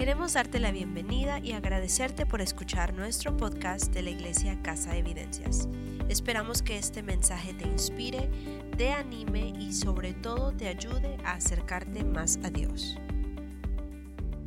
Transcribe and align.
Queremos 0.00 0.32
darte 0.32 0.60
la 0.60 0.72
bienvenida 0.72 1.40
y 1.40 1.52
agradecerte 1.52 2.24
por 2.24 2.40
escuchar 2.40 2.94
nuestro 2.94 3.36
podcast 3.36 3.92
de 3.92 4.00
la 4.00 4.08
Iglesia 4.08 4.58
Casa 4.62 4.92
de 4.92 5.00
Evidencias. 5.00 5.68
Esperamos 6.08 6.62
que 6.62 6.78
este 6.78 7.02
mensaje 7.02 7.52
te 7.52 7.68
inspire, 7.68 8.30
te 8.78 8.92
anime 8.92 9.52
y 9.60 9.74
sobre 9.74 10.14
todo 10.14 10.52
te 10.56 10.68
ayude 10.68 11.18
a 11.22 11.32
acercarte 11.32 12.02
más 12.02 12.38
a 12.42 12.48
Dios. 12.48 12.96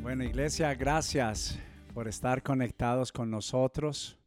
Bueno, 0.02 0.24
Iglesia, 0.24 0.74
gracias 0.74 1.60
por 1.94 2.08
estar 2.08 2.42
conectados 2.42 3.12
con 3.12 3.30
nosotros 3.30 4.18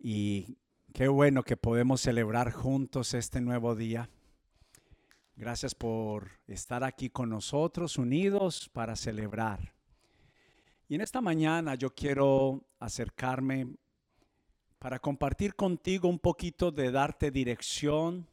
y 0.00 0.58
qué 0.92 1.06
bueno 1.06 1.44
que 1.44 1.56
podemos 1.56 2.00
celebrar 2.00 2.50
juntos 2.50 3.14
este 3.14 3.40
nuevo 3.40 3.76
día. 3.76 4.10
Gracias 5.36 5.76
por 5.76 6.28
estar 6.48 6.82
aquí 6.82 7.08
con 7.08 7.30
nosotros, 7.30 7.98
unidos 7.98 8.68
para 8.72 8.96
celebrar. 8.96 9.72
Y 10.92 10.96
en 10.96 11.00
esta 11.00 11.22
mañana 11.22 11.74
yo 11.74 11.94
quiero 11.94 12.66
acercarme 12.78 13.66
para 14.78 14.98
compartir 14.98 15.54
contigo 15.54 16.06
un 16.06 16.18
poquito 16.18 16.70
de 16.70 16.90
darte 16.90 17.30
dirección 17.30 18.28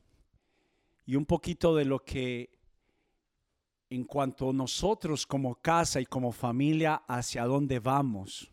y 1.06 1.16
un 1.16 1.26
poquito 1.26 1.74
de 1.74 1.86
lo 1.86 2.04
que 2.04 2.50
en 3.90 4.04
cuanto 4.04 4.52
nosotros 4.52 5.26
como 5.26 5.56
casa 5.56 6.02
y 6.02 6.06
como 6.06 6.34
familia 6.34 6.96
hacia 7.08 7.46
dónde 7.46 7.80
vamos. 7.80 8.52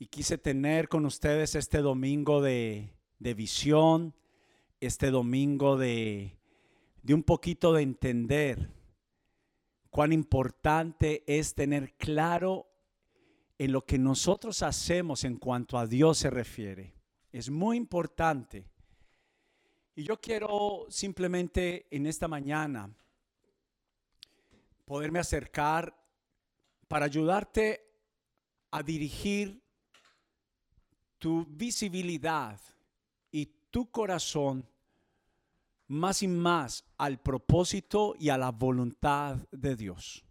Y 0.00 0.06
quise 0.06 0.36
tener 0.36 0.88
con 0.88 1.06
ustedes 1.06 1.54
este 1.54 1.78
domingo 1.78 2.42
de, 2.42 2.96
de 3.20 3.34
visión, 3.34 4.12
este 4.80 5.12
domingo 5.12 5.76
de, 5.76 6.36
de 7.04 7.14
un 7.14 7.22
poquito 7.22 7.72
de 7.74 7.82
entender 7.82 8.72
cuán 9.88 10.12
importante 10.12 11.22
es 11.28 11.54
tener 11.54 11.94
claro 11.94 12.67
en 13.58 13.72
lo 13.72 13.84
que 13.84 13.98
nosotros 13.98 14.62
hacemos 14.62 15.24
en 15.24 15.36
cuanto 15.36 15.76
a 15.76 15.86
Dios 15.86 16.18
se 16.18 16.30
refiere. 16.30 16.94
Es 17.32 17.50
muy 17.50 17.76
importante. 17.76 18.64
Y 19.96 20.04
yo 20.04 20.20
quiero 20.20 20.86
simplemente 20.88 21.88
en 21.90 22.06
esta 22.06 22.28
mañana 22.28 22.88
poderme 24.84 25.18
acercar 25.18 25.94
para 26.86 27.06
ayudarte 27.06 27.84
a 28.70 28.82
dirigir 28.82 29.60
tu 31.18 31.44
visibilidad 31.44 32.60
y 33.32 33.46
tu 33.70 33.90
corazón 33.90 34.66
más 35.88 36.22
y 36.22 36.28
más 36.28 36.84
al 36.96 37.20
propósito 37.20 38.14
y 38.18 38.28
a 38.28 38.38
la 38.38 38.52
voluntad 38.52 39.36
de 39.50 39.74
Dios. 39.74 40.27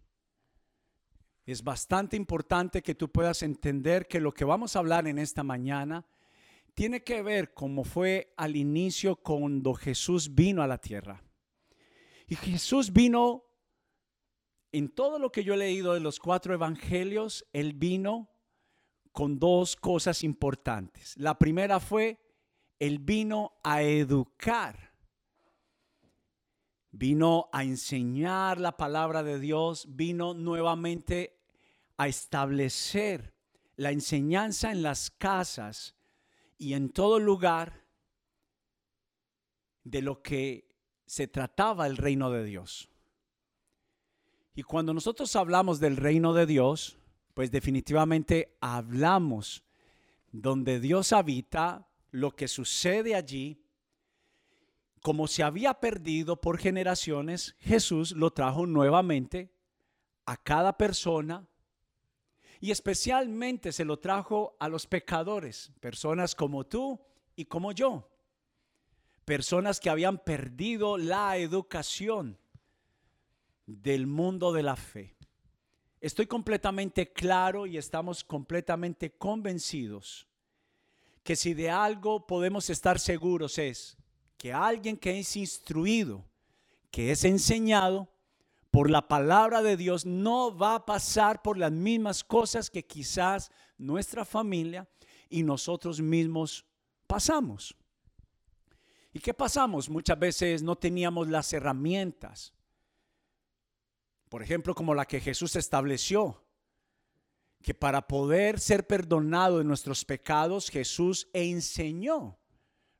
Es 1.48 1.64
bastante 1.64 2.14
importante 2.14 2.82
que 2.82 2.94
tú 2.94 3.10
puedas 3.10 3.42
entender 3.42 4.06
que 4.06 4.20
lo 4.20 4.34
que 4.34 4.44
vamos 4.44 4.76
a 4.76 4.80
hablar 4.80 5.08
en 5.08 5.18
esta 5.18 5.42
mañana 5.42 6.06
tiene 6.74 7.02
que 7.02 7.22
ver 7.22 7.54
como 7.54 7.84
fue 7.84 8.34
al 8.36 8.54
inicio 8.54 9.16
cuando 9.16 9.72
Jesús 9.72 10.34
vino 10.34 10.62
a 10.62 10.66
la 10.66 10.76
tierra. 10.76 11.24
Y 12.26 12.34
Jesús 12.36 12.92
vino, 12.92 13.46
en 14.72 14.90
todo 14.90 15.18
lo 15.18 15.32
que 15.32 15.42
yo 15.42 15.54
he 15.54 15.56
leído 15.56 15.94
de 15.94 16.00
los 16.00 16.18
cuatro 16.18 16.52
evangelios, 16.52 17.46
Él 17.54 17.72
vino 17.72 18.28
con 19.10 19.38
dos 19.38 19.74
cosas 19.74 20.24
importantes. 20.24 21.16
La 21.16 21.38
primera 21.38 21.80
fue, 21.80 22.20
Él 22.78 22.98
vino 22.98 23.52
a 23.64 23.80
educar 23.80 24.88
vino 26.90 27.48
a 27.52 27.62
enseñar 27.62 28.58
la 28.58 28.76
palabra 28.76 29.22
de 29.22 29.38
Dios, 29.38 29.86
vino 29.90 30.34
nuevamente 30.34 31.37
a 31.98 32.08
establecer 32.08 33.34
la 33.76 33.90
enseñanza 33.90 34.72
en 34.72 34.82
las 34.82 35.10
casas 35.10 35.94
y 36.56 36.72
en 36.72 36.88
todo 36.90 37.18
lugar 37.18 37.84
de 39.84 40.02
lo 40.02 40.22
que 40.22 40.68
se 41.06 41.28
trataba 41.28 41.86
el 41.86 41.96
reino 41.96 42.30
de 42.30 42.44
Dios. 42.44 42.88
Y 44.54 44.62
cuando 44.62 44.94
nosotros 44.94 45.34
hablamos 45.36 45.80
del 45.80 45.96
reino 45.96 46.34
de 46.34 46.46
Dios, 46.46 46.98
pues 47.34 47.50
definitivamente 47.50 48.56
hablamos 48.60 49.64
donde 50.32 50.80
Dios 50.80 51.12
habita, 51.12 51.88
lo 52.10 52.34
que 52.34 52.48
sucede 52.48 53.14
allí, 53.14 53.62
como 55.02 55.26
se 55.26 55.42
había 55.42 55.74
perdido 55.74 56.40
por 56.40 56.58
generaciones, 56.58 57.54
Jesús 57.60 58.12
lo 58.12 58.32
trajo 58.32 58.66
nuevamente 58.66 59.52
a 60.26 60.36
cada 60.36 60.76
persona 60.76 61.46
y 62.60 62.70
especialmente 62.70 63.72
se 63.72 63.84
lo 63.84 63.98
trajo 63.98 64.56
a 64.58 64.68
los 64.68 64.86
pecadores, 64.86 65.72
personas 65.80 66.34
como 66.34 66.66
tú 66.66 67.00
y 67.36 67.44
como 67.44 67.72
yo, 67.72 68.08
personas 69.24 69.80
que 69.80 69.90
habían 69.90 70.18
perdido 70.18 70.98
la 70.98 71.36
educación 71.36 72.38
del 73.66 74.06
mundo 74.06 74.52
de 74.52 74.62
la 74.62 74.76
fe. 74.76 75.16
Estoy 76.00 76.26
completamente 76.26 77.12
claro 77.12 77.66
y 77.66 77.76
estamos 77.76 78.24
completamente 78.24 79.10
convencidos 79.12 80.26
que 81.22 81.36
si 81.36 81.54
de 81.54 81.70
algo 81.70 82.26
podemos 82.26 82.70
estar 82.70 82.98
seguros 82.98 83.58
es 83.58 83.96
que 84.36 84.52
alguien 84.52 84.96
que 84.96 85.18
es 85.18 85.36
instruido, 85.36 86.24
que 86.90 87.10
es 87.10 87.24
enseñado 87.24 88.08
por 88.70 88.90
la 88.90 89.08
palabra 89.08 89.62
de 89.62 89.76
Dios, 89.76 90.04
no 90.04 90.56
va 90.56 90.76
a 90.76 90.86
pasar 90.86 91.42
por 91.42 91.56
las 91.56 91.72
mismas 91.72 92.22
cosas 92.22 92.70
que 92.70 92.86
quizás 92.86 93.50
nuestra 93.78 94.24
familia 94.24 94.88
y 95.28 95.42
nosotros 95.42 96.00
mismos 96.00 96.66
pasamos. 97.06 97.74
¿Y 99.12 99.20
qué 99.20 99.32
pasamos? 99.32 99.88
Muchas 99.88 100.18
veces 100.18 100.62
no 100.62 100.76
teníamos 100.76 101.28
las 101.28 101.52
herramientas. 101.52 102.52
Por 104.28 104.42
ejemplo, 104.42 104.74
como 104.74 104.94
la 104.94 105.06
que 105.06 105.20
Jesús 105.20 105.56
estableció, 105.56 106.44
que 107.62 107.74
para 107.74 108.06
poder 108.06 108.60
ser 108.60 108.86
perdonado 108.86 109.58
de 109.58 109.64
nuestros 109.64 110.04
pecados, 110.04 110.68
Jesús 110.68 111.28
enseñó 111.32 112.38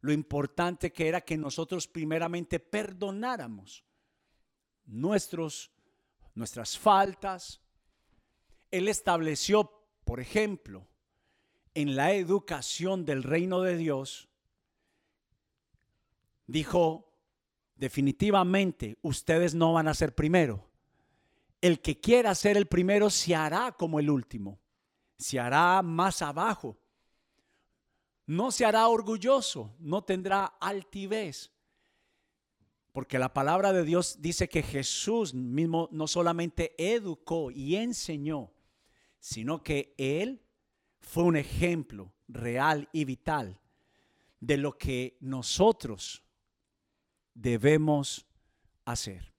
lo 0.01 0.13
importante 0.13 0.93
que 0.93 1.09
era 1.09 1.21
que 1.21 1.37
nosotros 1.37 1.87
primeramente 1.87 2.59
perdonáramos 2.59 3.85
nuestros, 4.89 5.71
nuestras 6.35 6.77
faltas. 6.77 7.61
Él 8.73 8.89
estableció, 8.89 9.71
por 10.05 10.19
ejemplo, 10.19 10.89
en 11.75 11.95
la 11.95 12.13
educación 12.13 13.05
del 13.05 13.23
reino 13.23 13.63
de 13.63 13.77
Dios, 13.77 14.29
dijo, 16.49 17.13
definitivamente 17.77 18.99
ustedes 19.03 19.55
no 19.55 19.73
van 19.73 19.87
a 19.87 19.95
ser 19.95 20.15
primero. 20.15 20.69
El 21.61 21.81
que 21.81 22.01
quiera 22.01 22.35
ser 22.35 22.57
el 22.57 22.67
primero 22.67 23.11
se 23.11 23.37
hará 23.37 23.71
como 23.71 24.01
el 24.01 24.11
último, 24.11 24.59
se 25.17 25.39
hará 25.39 25.81
más 25.83 26.23
abajo 26.23 26.77
no 28.29 28.51
se 28.51 28.67
hará 28.67 28.87
orgulloso, 28.89 29.75
no 29.79 30.05
tendrá 30.05 30.45
altivez. 30.61 31.51
Porque 32.99 33.21
la 33.21 33.33
palabra 33.33 33.73
de 33.73 33.85
Dios 33.85 34.17
dice 34.19 34.49
que 34.49 34.61
Jesús 34.61 35.33
mismo 35.33 35.89
no 35.93 36.09
solamente 36.09 36.75
educó 36.79 37.53
y 37.53 37.77
enseñó, 37.77 38.51
sino 39.21 39.63
que 39.63 39.95
Él 39.97 40.43
fue 40.99 41.23
un 41.23 41.37
ejemplo 41.37 42.13
real 42.27 42.89
y 42.93 43.05
vital 43.05 43.57
de 44.41 44.57
lo 44.57 44.77
que 44.77 45.17
nosotros 45.21 46.25
debemos 47.35 48.27
hacer. 48.85 49.33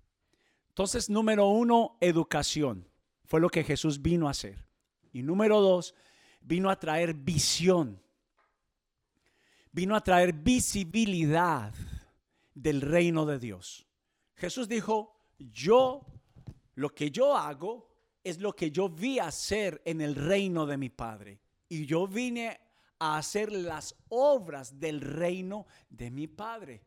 Entonces, 0.70 1.10
número 1.10 1.50
uno, 1.50 1.98
educación. 2.00 2.88
Fue 3.26 3.42
lo 3.42 3.50
que 3.50 3.66
Jesús 3.66 4.02
vino 4.02 4.30
a 4.30 4.32
hacer. 4.32 4.66
Y 5.12 5.22
número 5.22 5.60
dos, 5.60 5.94
vino 6.40 6.70
a 6.70 6.80
traer 6.80 7.14
visión 7.14 8.02
vino 9.72 9.96
a 9.96 10.02
traer 10.02 10.34
visibilidad 10.34 11.74
del 12.54 12.82
reino 12.82 13.26
de 13.26 13.40
Dios. 13.40 13.88
Jesús 14.36 14.68
dijo, 14.68 15.16
yo, 15.38 16.06
lo 16.76 16.94
que 16.94 17.12
yo 17.12 17.36
hago 17.36 17.90
es 18.24 18.40
lo 18.40 18.56
que 18.56 18.72
yo 18.72 18.90
vi 18.90 19.20
hacer 19.20 19.82
en 19.86 20.02
el 20.02 20.16
reino 20.16 20.66
de 20.66 20.78
mi 20.78 20.90
Padre. 20.90 21.42
Y 21.68 21.86
yo 21.86 22.08
vine 22.08 22.60
a 23.00 23.18
hacer 23.18 23.52
las 23.52 23.96
obras 24.10 24.80
del 24.80 25.02
reino 25.02 25.66
de 25.90 26.12
mi 26.12 26.28
Padre. 26.28 26.86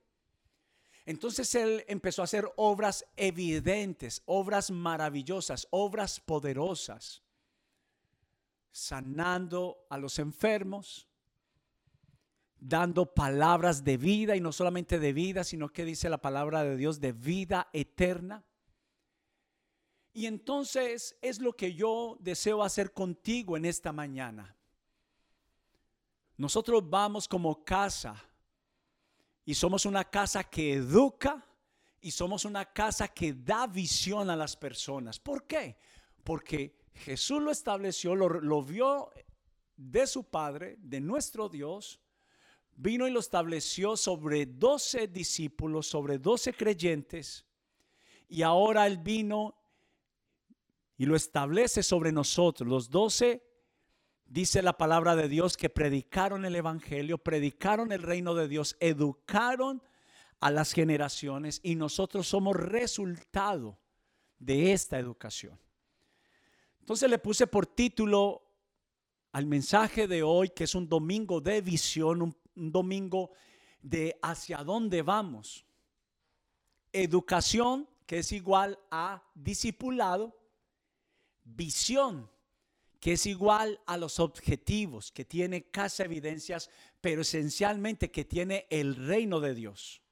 Entonces 1.05 1.55
él 1.55 1.85
empezó 1.89 2.23
a 2.23 2.25
hacer 2.25 2.49
obras 2.57 3.05
evidentes, 3.17 4.23
obras 4.27 4.71
maravillosas, 4.71 5.67
obras 5.71 6.21
poderosas, 6.21 7.23
sanando 8.71 9.87
a 9.91 9.99
los 9.99 10.19
enfermos, 10.19 11.09
dando 12.65 13.13
palabras 13.13 13.83
de 13.83 13.97
vida 13.97 14.37
y 14.37 14.41
no 14.41 14.53
solamente 14.53 15.01
de 15.01 15.13
vida, 15.13 15.43
sino 15.43 15.69
que 15.69 15.85
dice 15.85 16.09
la 16.09 16.19
palabra 16.19 16.63
de 16.63 16.77
Dios 16.77 17.01
de 17.01 17.13
vida 17.13 17.69
eterna. 17.73 18.45
Y 20.13 20.27
entonces 20.27 21.19
es 21.23 21.41
lo 21.41 21.57
que 21.57 21.75
yo 21.75 22.17
deseo 22.21 22.63
hacer 22.63 22.93
contigo 22.93 23.57
en 23.57 23.65
esta 23.65 23.93
mañana. 23.93 24.57
Nosotros 26.37 26.89
vamos 26.89 27.27
como 27.27 27.65
casa 27.65 28.15
y 29.45 29.55
somos 29.55 29.85
una 29.85 30.05
casa 30.05 30.45
que 30.45 30.75
educa 30.75 31.45
y 32.01 32.13
somos 32.13 32.45
una 32.45 32.73
casa 32.73 33.09
que 33.09 33.33
da 33.33 33.67
visión 33.67 34.31
a 34.31 34.37
las 34.37 34.57
personas. 34.57 35.19
¿Por 35.19 35.49
qué? 35.49 35.79
Porque 36.23 36.79
Jesús 36.95 37.43
lo 37.43 37.51
estableció, 37.51 38.15
lo, 38.15 38.63
vio 38.63 39.11
de 39.77 40.07
su 40.07 40.25
Padre, 40.25 40.77
de 40.79 41.01
nuestro 41.01 41.49
Dios, 41.49 42.01
vino 42.77 43.07
y 43.07 43.11
lo 43.11 43.21
estableció 43.21 43.97
sobre 43.97 44.47
doce 44.47 45.09
discípulos, 45.09 45.87
sobre 45.87 46.19
doce 46.19 46.53
creyentes, 46.53 47.45
y 48.29 48.43
ahora 48.43 48.87
Él 48.87 48.99
vino 48.99 49.55
y 50.97 51.07
lo 51.07 51.17
establece 51.17 51.83
sobre 51.83 52.13
nosotros. 52.13 52.69
Los 52.69 52.91
doce, 52.91 53.43
dice 54.27 54.63
la 54.63 54.77
palabra 54.79 55.17
de 55.17 55.29
Dios, 55.29 55.57
que 55.57 55.69
predicaron 55.69 56.45
el 56.45 56.57
Evangelio, 56.57 57.19
predicaron 57.19 57.93
el 57.93 58.03
reino 58.03 58.35
de 58.35 58.49
Dios, 58.49 58.77
educaron 58.81 59.83
a 60.41 60.51
las 60.51 60.73
generaciones 60.73 61.61
y 61.63 61.75
nosotros 61.75 62.27
somos 62.27 62.57
resultado 62.57 63.79
de 64.39 64.73
esta 64.73 64.99
educación. 64.99 65.59
Entonces 66.81 67.09
le 67.09 67.19
puse 67.19 67.47
por 67.47 67.67
título 67.67 68.43
al 69.31 69.47
mensaje 69.47 70.09
de 70.09 70.23
hoy, 70.23 70.51
que 70.51 70.65
es 70.65 70.75
un 70.75 70.89
domingo 70.89 71.41
de 71.41 71.61
visión, 71.61 72.23
un, 72.23 72.37
domingo 72.55 73.31
de 73.81 74.19
hacia 74.23 74.59
dónde 74.59 75.03
vamos. 75.03 75.65
Educación, 76.93 77.89
que 78.07 78.19
es 78.19 78.33
igual 78.33 78.79
a 78.91 79.23
discipulado. 79.35 80.39
Visión, 81.45 82.31
que 83.01 83.15
es 83.15 83.27
igual 83.27 83.81
a 83.87 83.97
los 83.97 84.21
objetivos 84.21 85.11
que 85.11 85.25
tiene 85.25 85.71
Casa 85.71 86.05
Evidencias, 86.05 86.71
pero 87.01 87.23
esencialmente 87.23 88.11
que 88.11 88.25
tiene 88.25 88.67
el 88.71 88.95
reino 88.95 89.41
de 89.41 89.55
Dios. 89.55 90.03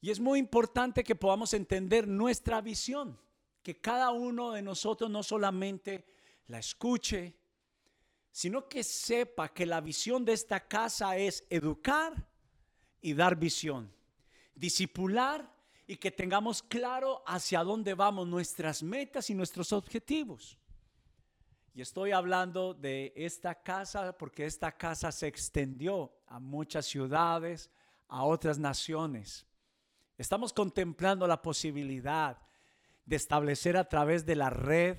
Y 0.00 0.10
es 0.10 0.20
muy 0.20 0.38
importante 0.38 1.02
que 1.02 1.16
podamos 1.16 1.54
entender 1.54 2.06
nuestra 2.06 2.60
visión 2.60 3.18
que 3.62 3.80
cada 3.80 4.10
uno 4.10 4.52
de 4.52 4.62
nosotros 4.62 5.10
no 5.10 5.22
solamente 5.22 6.06
la 6.46 6.58
escuche, 6.58 7.37
sino 8.30 8.68
que 8.68 8.84
sepa 8.84 9.48
que 9.48 9.66
la 9.66 9.80
visión 9.80 10.24
de 10.24 10.32
esta 10.32 10.66
casa 10.66 11.16
es 11.16 11.44
educar 11.50 12.26
y 13.00 13.14
dar 13.14 13.36
visión, 13.36 13.92
disipular 14.54 15.52
y 15.86 15.96
que 15.96 16.10
tengamos 16.10 16.62
claro 16.62 17.22
hacia 17.26 17.64
dónde 17.64 17.94
vamos 17.94 18.28
nuestras 18.28 18.82
metas 18.82 19.30
y 19.30 19.34
nuestros 19.34 19.72
objetivos. 19.72 20.58
Y 21.74 21.80
estoy 21.80 22.12
hablando 22.12 22.74
de 22.74 23.12
esta 23.16 23.54
casa 23.54 24.16
porque 24.18 24.46
esta 24.46 24.72
casa 24.76 25.12
se 25.12 25.28
extendió 25.28 26.12
a 26.26 26.40
muchas 26.40 26.86
ciudades, 26.86 27.70
a 28.08 28.24
otras 28.24 28.58
naciones. 28.58 29.46
Estamos 30.16 30.52
contemplando 30.52 31.26
la 31.26 31.40
posibilidad 31.40 32.36
de 33.06 33.16
establecer 33.16 33.76
a 33.76 33.88
través 33.88 34.26
de 34.26 34.34
la 34.34 34.50
red 34.50 34.98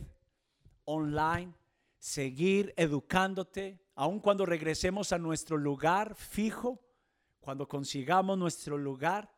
online, 0.86 1.54
seguir 2.00 2.74
educándote, 2.78 3.80
aun 3.96 4.20
cuando 4.20 4.46
regresemos 4.46 5.12
a 5.12 5.18
nuestro 5.18 5.58
lugar 5.58 6.16
fijo, 6.16 6.82
cuando 7.42 7.68
consigamos 7.68 8.38
nuestro 8.38 8.78
lugar. 8.78 9.34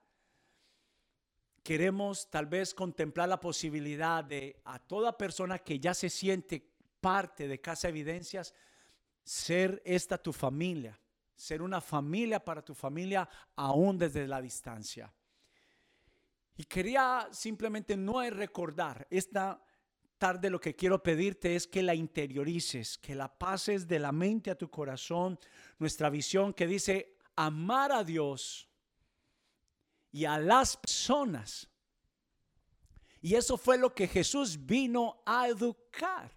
Queremos 1.64 2.30
tal 2.30 2.46
vez 2.46 2.74
contemplar 2.74 3.30
la 3.30 3.40
posibilidad 3.40 4.24
de 4.24 4.62
a 4.66 4.80
toda 4.80 5.18
persona 5.18 5.60
que 5.60 5.80
ya 5.80 5.94
se 5.94 6.10
siente 6.10 6.72
parte 7.00 7.48
de 7.48 7.60
Casa 7.60 7.90
Evidencias, 7.90 8.54
ser 9.24 9.82
esta 9.86 10.18
tu 10.18 10.34
familia, 10.34 11.00
ser 11.36 11.62
una 11.62 11.82
familia 11.82 12.44
para 12.44 12.64
tu 12.64 12.74
familia 12.74 13.28
aún 13.56 13.98
desde 13.98 14.28
la 14.28 14.42
distancia. 14.42 15.12
Y 16.58 16.64
quería 16.66 17.28
simplemente 17.32 17.98
no 17.98 18.22
recordar, 18.30 19.08
esta 19.10 19.64
tarde 20.22 20.52
lo 20.52 20.62
que 20.62 20.76
quiero 20.76 21.02
pedirte 21.02 21.56
es 21.56 21.66
que 21.66 21.82
la 21.82 21.96
interiorices, 21.96 23.00
que 23.00 23.16
la 23.16 23.28
pases 23.28 23.88
de 23.88 23.98
la 23.98 24.12
mente 24.12 24.52
a 24.52 24.56
tu 24.56 24.70
corazón, 24.70 25.40
nuestra 25.80 26.12
visión 26.12 26.54
que 26.54 26.68
dice 26.68 27.18
amar 27.36 27.92
a 27.92 28.04
Dios 28.04 28.70
y 30.12 30.26
a 30.26 30.38
las 30.38 30.78
personas. 30.78 31.68
Y 33.20 33.34
eso 33.34 33.58
fue 33.58 33.80
lo 33.80 33.96
que 33.96 34.08
Jesús 34.08 34.64
vino 34.64 35.24
a 35.26 35.48
educar. 35.48 36.32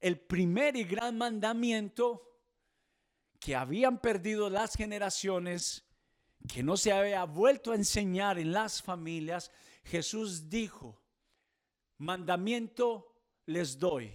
El 0.00 0.18
primer 0.18 0.74
y 0.74 0.84
gran 0.84 1.18
mandamiento 1.18 2.40
que 3.38 3.54
habían 3.54 4.00
perdido 4.00 4.48
las 4.48 4.74
generaciones 4.74 5.84
que 6.48 6.62
no 6.62 6.78
se 6.78 6.92
había 6.92 7.24
vuelto 7.24 7.72
a 7.72 7.76
enseñar 7.76 8.38
en 8.38 8.52
las 8.52 8.80
familias, 8.80 9.50
Jesús 9.84 10.48
dijo, 10.48 11.02
mandamiento 11.98 13.14
les 13.46 13.78
doy. 13.78 14.12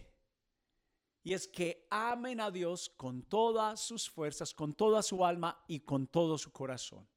Y 1.23 1.33
es 1.33 1.47
que 1.47 1.87
amen 1.89 2.41
a 2.41 2.51
Dios 2.51 2.89
con 2.97 3.23
todas 3.23 3.79
sus 3.79 4.09
fuerzas, 4.09 4.53
con 4.53 4.73
toda 4.73 5.01
su 5.01 5.25
alma 5.25 5.63
y 5.67 5.79
con 5.79 6.07
todo 6.07 6.37
su 6.37 6.51
corazón. 6.51 7.07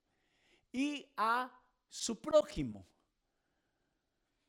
Y 0.71 1.07
a 1.17 1.51
su 1.89 2.21
prójimo. 2.21 2.87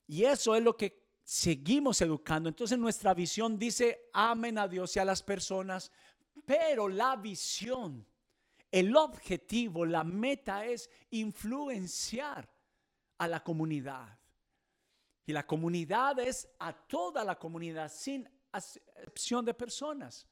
Y 0.06 0.24
eso 0.24 0.56
es 0.56 0.64
lo 0.64 0.78
que 0.78 1.08
seguimos 1.24 2.02
educando. 2.02 2.50
Entonces 2.50 2.78
nuestra 2.78 3.14
visión 3.14 3.58
dice, 3.58 4.10
amen 4.14 4.58
a 4.58 4.68
Dios 4.68 4.96
y 4.96 5.00
a 5.00 5.06
las 5.06 5.24
personas, 5.24 5.92
pero 6.46 6.88
la 6.88 7.16
visión 7.16 8.06
el 8.72 8.96
objetivo, 8.96 9.86
la 9.86 10.04
meta 10.04 10.66
es 10.66 10.90
influenciar 11.12 12.50
a 13.18 13.28
la 13.28 13.44
comunidad. 13.44 14.17
Y 15.28 15.34
la 15.34 15.46
comunidad 15.46 16.18
es 16.20 16.50
a 16.58 16.72
toda 16.74 17.24
la 17.26 17.38
comunidad, 17.38 17.92
sin 17.92 18.28
excepción 18.54 19.44
de 19.44 19.54
personas, 19.54 20.26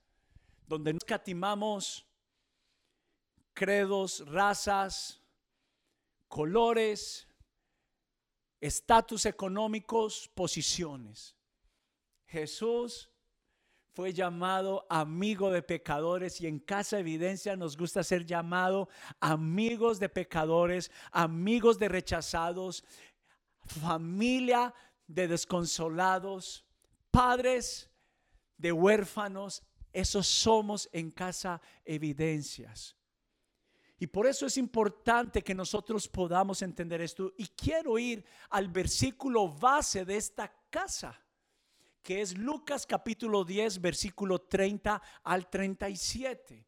donde 0.65 0.93
no 0.93 0.97
escatimamos 0.97 2.07
credos, 3.53 4.23
razas, 4.25 5.21
colores, 6.29 7.27
estatus 8.61 9.25
económicos, 9.25 10.29
posiciones. 10.33 11.35
Jesús 12.27 13.09
fue 13.91 14.13
llamado 14.13 14.85
amigo 14.89 15.51
de 15.51 15.61
pecadores 15.61 16.39
y 16.39 16.47
en 16.47 16.59
Casa 16.59 16.99
Evidencia 16.99 17.57
nos 17.57 17.75
gusta 17.75 18.01
ser 18.01 18.25
llamado 18.25 18.87
amigos 19.19 19.99
de 19.99 20.07
pecadores, 20.07 20.89
amigos 21.11 21.79
de 21.79 21.89
rechazados, 21.89 22.85
familia 23.65 24.73
de 25.07 25.27
desconsolados, 25.27 26.65
padres 27.11 27.89
de 28.57 28.71
huérfanos. 28.71 29.63
Esos 29.91 30.27
somos 30.27 30.89
en 30.91 31.11
Casa 31.11 31.61
Evidencias. 31.85 32.95
Y 33.97 34.07
por 34.07 34.27
eso 34.27 34.45
es 34.45 34.57
importante 34.57 35.41
que 35.41 35.55
nosotros 35.55 36.07
podamos 36.07 36.61
entender 36.61 37.01
esto. 37.01 37.33
Y 37.37 37.47
quiero 37.47 37.97
ir 37.97 38.25
al 38.49 38.67
versículo 38.67 39.47
base 39.47 40.03
de 40.03 40.17
esta 40.17 40.53
casa 40.69 41.21
que 42.05 42.21
es 42.21 42.37
Lucas 42.37 42.85
capítulo 42.85 43.43
10, 43.43 43.81
versículo 43.81 44.39
30 44.39 45.01
al 45.23 45.49
37. 45.49 46.63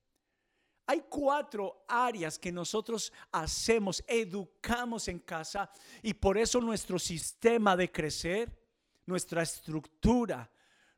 Hay 0.90 1.04
cuatro 1.10 1.84
áreas 1.86 2.40
que 2.40 2.50
nosotros 2.50 3.12
hacemos, 3.34 4.02
educamos 4.08 5.10
en 5.10 5.20
casa 5.20 5.70
y 6.02 6.14
por 6.14 6.38
eso 6.38 6.62
nuestro 6.62 6.98
sistema 6.98 7.76
de 7.76 7.92
crecer, 7.92 8.58
nuestra 9.06 9.42
estructura, 9.42 10.50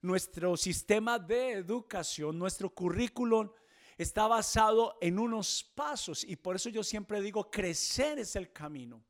nuestro 0.04 0.56
sistema 0.56 1.18
de 1.18 1.54
educación, 1.54 2.38
nuestro 2.38 2.70
currículum 2.70 3.50
está 3.98 4.28
basado 4.28 4.96
en 5.02 5.18
unos 5.18 5.64
pasos 5.74 6.24
y 6.24 6.36
por 6.36 6.56
eso 6.56 6.70
yo 6.70 6.84
siempre 6.84 7.20
digo, 7.20 7.50
crecer 7.50 8.20
es 8.20 8.36
el 8.36 8.52
camino. 8.52 9.04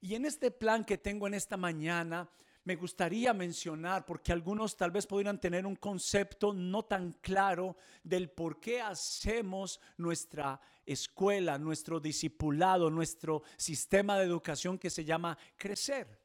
Y 0.00 0.16
en 0.16 0.26
este 0.26 0.50
plan 0.50 0.84
que 0.84 0.98
tengo 0.98 1.28
en 1.28 1.34
esta 1.34 1.56
mañana, 1.56 2.28
me 2.64 2.76
gustaría 2.76 3.32
mencionar, 3.32 4.04
porque 4.04 4.32
algunos 4.32 4.76
tal 4.76 4.90
vez 4.90 5.06
pudieran 5.06 5.40
tener 5.40 5.64
un 5.64 5.76
concepto 5.76 6.52
no 6.52 6.84
tan 6.84 7.12
claro 7.14 7.76
del 8.04 8.30
por 8.30 8.60
qué 8.60 8.82
hacemos 8.82 9.80
nuestra 9.96 10.60
escuela, 10.84 11.58
nuestro 11.58 11.98
discipulado, 12.00 12.90
nuestro 12.90 13.42
sistema 13.56 14.18
de 14.18 14.26
educación 14.26 14.78
que 14.78 14.90
se 14.90 15.04
llama 15.04 15.38
crecer. 15.56 16.20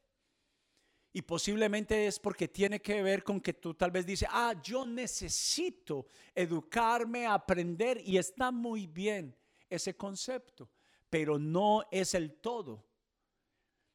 Y 1.12 1.22
posiblemente 1.22 2.06
es 2.06 2.18
porque 2.18 2.48
tiene 2.48 2.82
que 2.82 3.02
ver 3.02 3.24
con 3.24 3.40
que 3.40 3.54
tú 3.54 3.72
tal 3.72 3.90
vez 3.90 4.04
dices, 4.04 4.28
ah, 4.30 4.54
yo 4.62 4.84
necesito 4.84 6.06
educarme, 6.34 7.26
aprender, 7.26 8.02
y 8.04 8.18
está 8.18 8.50
muy 8.50 8.86
bien 8.86 9.34
ese 9.70 9.96
concepto, 9.96 10.68
pero 11.08 11.38
no 11.38 11.84
es 11.90 12.12
el 12.12 12.34
todo. 12.34 12.84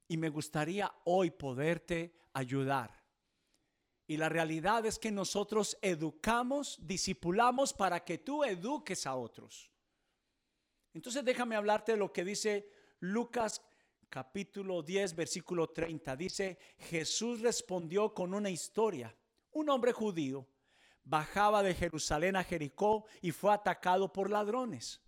y 0.07 0.17
me 0.17 0.27
gustaría 0.27 0.91
hoy 1.05 1.31
poderte 1.31 2.20
ayudar. 2.33 3.01
Y 4.07 4.17
la 4.17 4.29
realidad 4.29 4.85
es 4.85 4.99
que 4.99 5.11
nosotros 5.11 5.77
educamos, 5.81 6.77
discipulamos 6.81 7.73
para 7.73 8.03
que 8.03 8.17
tú 8.17 8.43
eduques 8.43 9.07
a 9.07 9.15
otros. 9.15 9.71
Entonces 10.93 11.23
déjame 11.23 11.55
hablarte 11.55 11.93
de 11.93 11.97
lo 11.97 12.11
que 12.11 12.25
dice 12.25 12.69
Lucas 12.99 13.61
capítulo 14.09 14.83
10, 14.83 15.15
versículo 15.15 15.69
30. 15.69 16.15
Dice, 16.17 16.59
Jesús 16.77 17.39
respondió 17.39 18.13
con 18.13 18.33
una 18.33 18.49
historia. 18.49 19.15
Un 19.51 19.69
hombre 19.69 19.93
judío 19.93 20.47
bajaba 21.03 21.63
de 21.63 21.73
Jerusalén 21.73 22.35
a 22.35 22.43
Jericó 22.43 23.05
y 23.21 23.31
fue 23.31 23.53
atacado 23.53 24.11
por 24.11 24.29
ladrones. 24.29 25.01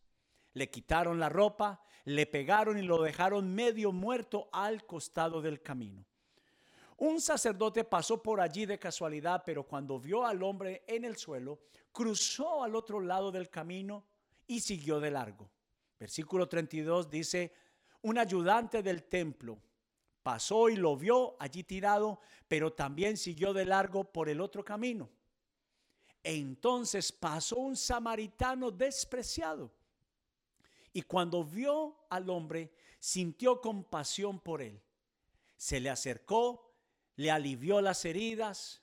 Le 0.54 0.70
quitaron 0.70 1.20
la 1.20 1.30
ropa, 1.30 1.84
le 2.06 2.26
pegaron 2.26 2.78
y 2.78 2.84
lo 2.84 3.02
dejaron 3.02 3.54
medio 3.54 3.92
muerto 3.92 4.50
al 4.54 4.86
costado 4.86 5.42
del 5.42 5.62
camino. 5.62 6.06
Un 7.04 7.20
sacerdote 7.20 7.84
pasó 7.84 8.24
por 8.24 8.40
allí 8.40 8.66
de 8.66 8.80
casualidad, 8.80 9.44
pero 9.46 9.68
cuando 9.68 10.00
vio 10.00 10.26
al 10.26 10.42
hombre 10.42 10.86
en 10.88 11.04
el 11.04 11.18
suelo, 11.18 11.60
cruzó 11.92 12.64
al 12.64 12.78
otro 12.78 13.02
lado 13.02 13.30
del 13.30 13.50
camino 13.50 14.06
y 14.48 14.62
siguió 14.62 15.02
de 15.02 15.12
largo. 15.12 15.50
Versículo 16.00 16.48
32 16.48 17.10
dice, 17.10 17.54
un 18.04 18.18
ayudante 18.18 18.82
del 18.82 19.04
templo 19.04 19.60
pasó 20.24 20.70
y 20.70 20.78
lo 20.78 20.96
vio 20.96 21.36
allí 21.42 21.66
tirado, 21.66 22.22
pero 22.48 22.72
también 22.72 23.18
siguió 23.18 23.52
de 23.52 23.66
largo 23.66 24.06
por 24.06 24.30
el 24.30 24.40
otro 24.40 24.64
camino. 24.64 25.10
entonces 26.24 27.12
pasó 27.12 27.58
un 27.58 27.76
samaritano 27.76 28.72
despreciado 28.72 29.74
y 30.94 31.02
cuando 31.02 31.44
vio 31.44 32.06
al 32.10 32.30
hombre, 32.30 32.72
sintió 32.98 33.60
compasión 33.60 34.40
por 34.40 34.62
él. 34.62 34.82
Se 35.58 35.82
le 35.82 35.90
acercó, 35.90 36.63
le 37.16 37.32
alivió 37.32 37.82
las 37.82 38.06
heridas 38.06 38.82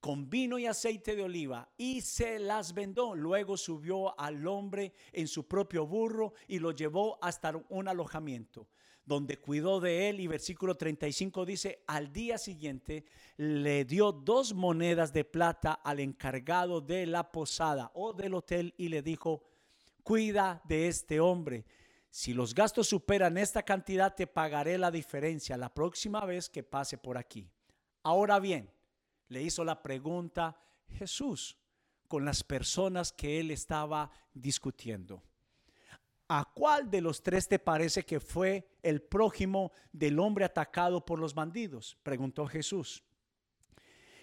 con 0.00 0.30
vino 0.30 0.58
y 0.58 0.66
aceite 0.66 1.16
de 1.16 1.24
oliva 1.24 1.68
y 1.76 2.00
se 2.00 2.38
las 2.38 2.72
vendó. 2.72 3.14
Luego 3.14 3.56
subió 3.56 4.18
al 4.18 4.46
hombre 4.46 4.92
en 5.12 5.26
su 5.26 5.46
propio 5.46 5.86
burro 5.86 6.34
y 6.46 6.58
lo 6.58 6.72
llevó 6.72 7.18
hasta 7.22 7.52
un 7.68 7.88
alojamiento 7.88 8.68
donde 9.08 9.38
cuidó 9.38 9.80
de 9.80 10.10
él 10.10 10.20
y 10.20 10.26
versículo 10.26 10.76
35 10.76 11.46
dice, 11.46 11.82
al 11.86 12.12
día 12.12 12.36
siguiente 12.36 13.06
le 13.38 13.86
dio 13.86 14.12
dos 14.12 14.52
monedas 14.52 15.14
de 15.14 15.24
plata 15.24 15.72
al 15.72 16.00
encargado 16.00 16.82
de 16.82 17.06
la 17.06 17.32
posada 17.32 17.90
o 17.94 18.12
del 18.12 18.34
hotel 18.34 18.74
y 18.76 18.90
le 18.90 19.00
dijo, 19.00 19.42
cuida 20.02 20.60
de 20.68 20.88
este 20.88 21.20
hombre. 21.20 21.64
Si 22.10 22.32
los 22.32 22.54
gastos 22.54 22.88
superan 22.88 23.36
esta 23.36 23.62
cantidad, 23.62 24.14
te 24.14 24.26
pagaré 24.26 24.78
la 24.78 24.90
diferencia 24.90 25.56
la 25.56 25.72
próxima 25.72 26.24
vez 26.24 26.48
que 26.48 26.62
pase 26.62 26.98
por 26.98 27.18
aquí. 27.18 27.50
Ahora 28.02 28.38
bien, 28.38 28.70
le 29.28 29.42
hizo 29.42 29.64
la 29.64 29.82
pregunta 29.82 30.56
Jesús 30.88 31.58
con 32.06 32.24
las 32.24 32.42
personas 32.42 33.12
que 33.12 33.38
él 33.38 33.50
estaba 33.50 34.10
discutiendo. 34.32 35.22
¿A 36.28 36.44
cuál 36.54 36.90
de 36.90 37.00
los 37.00 37.22
tres 37.22 37.48
te 37.48 37.58
parece 37.58 38.04
que 38.04 38.20
fue 38.20 38.68
el 38.82 39.02
prójimo 39.02 39.72
del 39.92 40.18
hombre 40.18 40.44
atacado 40.44 41.04
por 41.04 41.18
los 41.18 41.34
bandidos? 41.34 41.96
Preguntó 42.02 42.46
Jesús. 42.46 43.02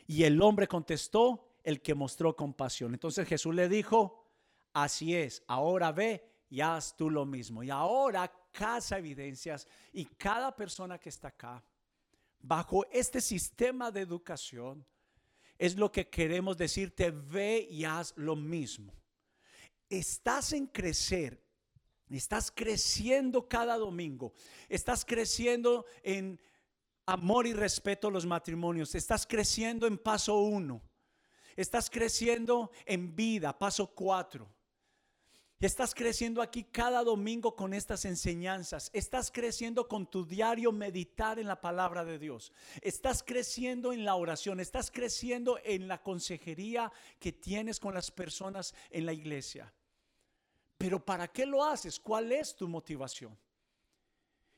Y 0.08 0.24
el 0.24 0.42
hombre 0.42 0.68
contestó, 0.68 1.56
el 1.63 1.82
que 1.82 1.96
mostró 1.96 2.36
compasión. 2.36 2.94
Entonces 2.94 3.27
Jesús 3.27 3.56
le 3.56 3.68
dijo, 3.68 4.24
Así 4.72 5.15
es, 5.15 5.42
ahora 5.48 5.92
ve 5.92 6.35
y 6.49 6.61
haz 6.61 6.95
tú 6.95 7.09
lo 7.09 7.25
mismo. 7.25 7.63
Y 7.63 7.69
ahora 7.69 8.31
casa 8.51 8.97
evidencias 8.97 9.67
y 9.91 10.05
cada 10.05 10.55
persona 10.55 10.97
que 10.97 11.09
está 11.09 11.29
acá, 11.29 11.63
bajo 12.39 12.85
este 12.91 13.21
sistema 13.21 13.91
de 13.91 14.01
educación, 14.01 14.85
es 15.57 15.75
lo 15.75 15.91
que 15.91 16.09
queremos 16.09 16.57
decirte, 16.57 17.11
ve 17.11 17.67
y 17.69 17.85
haz 17.85 18.13
lo 18.17 18.35
mismo. 18.35 18.93
Estás 19.89 20.53
en 20.53 20.67
crecer, 20.67 21.41
estás 22.09 22.51
creciendo 22.51 23.47
cada 23.47 23.77
domingo, 23.77 24.33
estás 24.67 25.05
creciendo 25.05 25.85
en 26.03 26.39
amor 27.05 27.47
y 27.47 27.53
respeto 27.53 28.07
a 28.07 28.11
los 28.11 28.25
matrimonios, 28.25 28.95
estás 28.95 29.25
creciendo 29.25 29.87
en 29.87 29.97
paso 29.97 30.39
uno, 30.39 30.81
estás 31.55 31.89
creciendo 31.89 32.71
en 32.85 33.15
vida, 33.15 33.57
paso 33.57 33.87
cuatro. 33.93 34.54
Estás 35.65 35.95
creciendo 35.95 36.43
aquí 36.43 36.65
cada 36.65 37.03
domingo 37.03 37.55
con 37.55 37.74
estas 37.74 38.05
enseñanzas. 38.05 38.91
Estás 38.93 39.31
creciendo 39.31 39.88
con 39.88 40.05
tu 40.05 40.24
diario 40.24 40.72
meditar 40.72 41.39
en 41.39 41.48
la 41.48 41.60
palabra 41.60 42.05
de 42.05 42.19
Dios. 42.19 42.53
Estás 42.84 43.24
creciendo 43.24 43.91
en 43.91 44.05
la 44.05 44.13
oración. 44.13 44.60
Estás 44.60 44.91
creciendo 44.91 45.57
en 45.63 45.88
la 45.88 46.03
consejería 46.03 46.91
que 47.17 47.31
tienes 47.31 47.79
con 47.79 47.95
las 47.95 48.12
personas 48.12 48.75
en 48.91 49.07
la 49.07 49.13
iglesia. 49.13 49.74
Pero 50.77 51.03
¿para 51.03 51.29
qué 51.29 51.48
lo 51.48 51.65
haces? 51.65 52.00
¿Cuál 52.00 52.31
es 52.31 52.55
tu 52.55 52.67
motivación? 52.67 53.36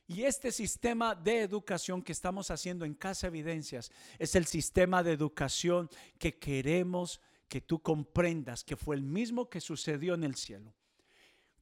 Y 0.06 0.24
este 0.24 0.52
sistema 0.52 1.14
de 1.14 1.40
educación 1.40 2.02
que 2.02 2.12
estamos 2.12 2.50
haciendo 2.50 2.84
en 2.84 2.92
Casa 2.92 3.28
Evidencias 3.28 3.90
es 4.18 4.34
el 4.34 4.44
sistema 4.44 5.02
de 5.02 5.12
educación 5.12 5.88
que 6.18 6.38
queremos 6.38 7.18
que 7.48 7.62
tú 7.62 7.80
comprendas 7.80 8.62
que 8.62 8.76
fue 8.76 8.94
el 8.94 9.02
mismo 9.02 9.48
que 9.48 9.62
sucedió 9.62 10.12
en 10.12 10.24
el 10.24 10.34
cielo 10.34 10.74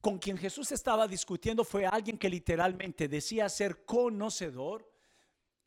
con 0.01 0.19
quien 0.19 0.37
Jesús 0.37 0.71
estaba 0.71 1.07
discutiendo 1.07 1.63
fue 1.63 1.85
alguien 1.85 2.17
que 2.17 2.29
literalmente 2.29 3.07
decía 3.07 3.49
ser 3.49 3.85
conocedor, 3.85 4.89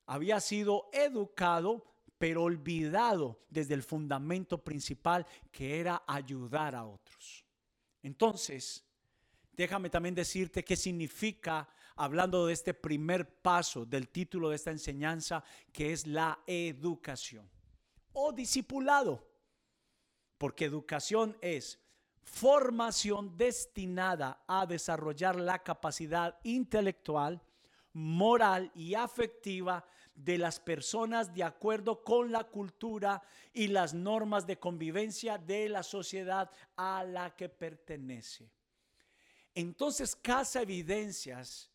había 0.07 0.41
sido 0.41 0.89
educado, 0.93 1.85
pero 2.19 2.43
olvidado 2.43 3.41
desde 3.49 3.75
el 3.75 3.83
fundamento 3.83 4.63
principal 4.63 5.27
que 5.51 5.81
era 5.81 6.03
ayudar 6.07 6.75
a 6.75 6.85
otros. 6.85 7.45
Entonces, 8.03 8.85
déjame 9.53 9.91
también 9.91 10.15
decirte 10.15 10.65
qué 10.65 10.77
significa, 10.77 11.69
hablando 11.97 12.47
de 12.47 12.53
este 12.53 12.75
primer 12.75 13.41
paso 13.41 13.85
del 13.85 14.09
título 14.09 14.51
de 14.51 14.57
esta 14.57 14.71
enseñanza, 14.71 15.45
que 15.73 15.93
es 15.93 16.07
la 16.07 16.41
educación 16.47 17.49
o 18.13 18.33
discipulado. 18.33 19.27
Porque 20.39 20.65
educación 20.65 21.37
es 21.41 21.79
formación 22.31 23.37
destinada 23.37 24.45
a 24.47 24.65
desarrollar 24.65 25.37
la 25.37 25.59
capacidad 25.59 26.39
intelectual, 26.45 27.43
moral 27.93 28.71
y 28.75 28.95
afectiva 28.95 29.85
de 30.15 30.39
las 30.39 30.61
personas 30.61 31.35
de 31.35 31.43
acuerdo 31.43 32.05
con 32.05 32.31
la 32.31 32.45
cultura 32.45 33.23
y 33.53 33.69
las 33.69 33.95
normas 33.95 34.47
de 34.47 34.59
convivencia 34.59 35.39
de 35.39 35.69
la 35.69 35.83
sociedad 35.83 36.51
a 36.77 37.05
la 37.05 37.35
que 37.35 37.49
pertenece. 37.49 38.51
Entonces, 39.55 40.15
Casa 40.15 40.63
Evidencias 40.63 41.69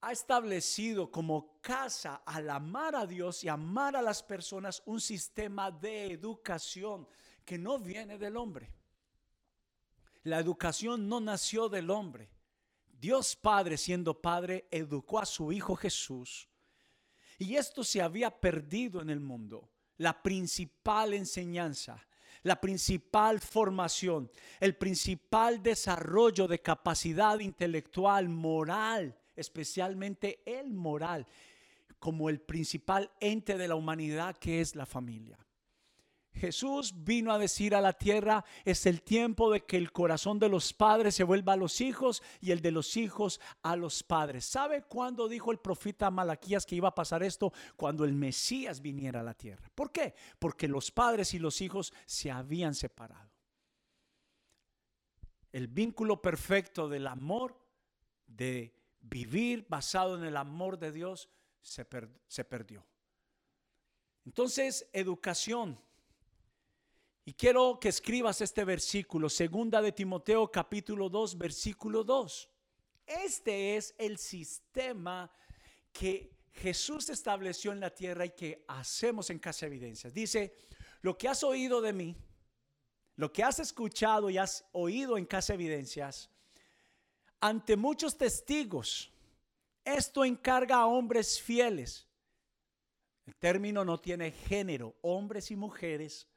ha 0.00 0.12
establecido 0.12 1.10
como 1.10 1.60
casa 1.60 2.22
al 2.24 2.48
amar 2.48 2.96
a 2.96 3.06
Dios 3.06 3.44
y 3.44 3.48
amar 3.48 3.96
a 3.96 4.02
las 4.02 4.22
personas 4.22 4.82
un 4.86 5.00
sistema 5.00 5.70
de 5.70 6.10
educación 6.12 7.06
que 7.44 7.58
no 7.58 7.78
viene 7.78 8.18
del 8.18 8.36
hombre 8.36 8.81
la 10.24 10.38
educación 10.38 11.08
no 11.08 11.20
nació 11.20 11.68
del 11.68 11.90
hombre. 11.90 12.30
Dios 13.00 13.34
Padre, 13.34 13.76
siendo 13.76 14.20
Padre, 14.20 14.66
educó 14.70 15.18
a 15.18 15.26
su 15.26 15.52
Hijo 15.52 15.74
Jesús. 15.74 16.48
Y 17.38 17.56
esto 17.56 17.82
se 17.82 18.00
había 18.00 18.30
perdido 18.30 19.02
en 19.02 19.10
el 19.10 19.18
mundo. 19.18 19.68
La 19.96 20.22
principal 20.22 21.12
enseñanza, 21.14 22.06
la 22.44 22.60
principal 22.60 23.40
formación, 23.40 24.30
el 24.60 24.76
principal 24.76 25.62
desarrollo 25.62 26.46
de 26.46 26.60
capacidad 26.60 27.40
intelectual, 27.40 28.28
moral, 28.28 29.18
especialmente 29.34 30.42
el 30.46 30.72
moral, 30.72 31.26
como 31.98 32.28
el 32.28 32.40
principal 32.40 33.10
ente 33.20 33.56
de 33.58 33.68
la 33.68 33.74
humanidad 33.74 34.36
que 34.36 34.60
es 34.60 34.76
la 34.76 34.86
familia. 34.86 35.38
Jesús 36.34 37.04
vino 37.04 37.32
a 37.32 37.38
decir 37.38 37.74
a 37.74 37.80
la 37.80 37.92
tierra, 37.92 38.44
es 38.64 38.86
el 38.86 39.02
tiempo 39.02 39.50
de 39.50 39.64
que 39.64 39.76
el 39.76 39.92
corazón 39.92 40.38
de 40.38 40.48
los 40.48 40.72
padres 40.72 41.14
se 41.14 41.24
vuelva 41.24 41.52
a 41.52 41.56
los 41.56 41.80
hijos 41.80 42.22
y 42.40 42.52
el 42.52 42.62
de 42.62 42.72
los 42.72 42.96
hijos 42.96 43.40
a 43.62 43.76
los 43.76 44.02
padres. 44.02 44.46
¿Sabe 44.46 44.82
cuándo 44.82 45.28
dijo 45.28 45.52
el 45.52 45.58
profeta 45.58 46.10
Malaquías 46.10 46.64
que 46.64 46.76
iba 46.76 46.88
a 46.88 46.94
pasar 46.94 47.22
esto? 47.22 47.52
Cuando 47.76 48.04
el 48.04 48.14
Mesías 48.14 48.80
viniera 48.80 49.20
a 49.20 49.24
la 49.24 49.34
tierra. 49.34 49.70
¿Por 49.74 49.92
qué? 49.92 50.14
Porque 50.38 50.68
los 50.68 50.90
padres 50.90 51.34
y 51.34 51.38
los 51.38 51.60
hijos 51.60 51.92
se 52.06 52.30
habían 52.30 52.74
separado. 52.74 53.30
El 55.52 55.68
vínculo 55.68 56.22
perfecto 56.22 56.88
del 56.88 57.06
amor, 57.06 57.60
de 58.26 58.74
vivir 59.02 59.66
basado 59.68 60.16
en 60.16 60.24
el 60.24 60.38
amor 60.38 60.78
de 60.78 60.92
Dios, 60.92 61.28
se, 61.60 61.86
se 62.26 62.44
perdió. 62.44 62.86
Entonces, 64.24 64.88
educación 64.94 65.78
y 67.24 67.34
quiero 67.34 67.78
que 67.80 67.88
escribas 67.88 68.40
este 68.40 68.64
versículo, 68.64 69.28
segunda 69.28 69.80
de 69.80 69.92
Timoteo 69.92 70.50
capítulo 70.50 71.08
2, 71.08 71.38
versículo 71.38 72.02
2. 72.02 72.48
Este 73.06 73.76
es 73.76 73.94
el 73.96 74.18
sistema 74.18 75.30
que 75.92 76.32
Jesús 76.50 77.08
estableció 77.10 77.70
en 77.70 77.80
la 77.80 77.94
tierra 77.94 78.26
y 78.26 78.30
que 78.30 78.64
hacemos 78.66 79.30
en 79.30 79.38
Casa 79.38 79.66
Evidencias. 79.66 80.12
Dice, 80.12 80.52
lo 81.00 81.16
que 81.16 81.28
has 81.28 81.44
oído 81.44 81.80
de 81.80 81.92
mí, 81.92 82.16
lo 83.14 83.32
que 83.32 83.44
has 83.44 83.60
escuchado 83.60 84.28
y 84.28 84.38
has 84.38 84.64
oído 84.72 85.16
en 85.16 85.24
Casa 85.24 85.54
Evidencias, 85.54 86.28
ante 87.40 87.76
muchos 87.76 88.18
testigos, 88.18 89.12
esto 89.84 90.24
encarga 90.24 90.76
a 90.76 90.86
hombres 90.86 91.40
fieles. 91.40 92.08
El 93.26 93.36
término 93.36 93.84
no 93.84 94.00
tiene 94.00 94.32
género, 94.32 94.96
hombres 95.02 95.52
y 95.52 95.56
mujeres, 95.56 96.28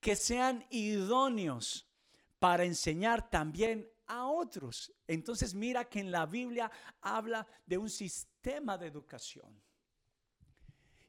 que 0.00 0.16
sean 0.16 0.64
idóneos 0.70 1.86
para 2.38 2.64
enseñar 2.64 3.30
también 3.30 3.88
a 4.06 4.26
otros. 4.26 4.92
Entonces 5.06 5.54
mira 5.54 5.84
que 5.84 6.00
en 6.00 6.10
la 6.10 6.26
Biblia 6.26 6.70
habla 7.00 7.46
de 7.66 7.78
un 7.78 7.90
sistema 7.90 8.78
de 8.78 8.86
educación. 8.86 9.60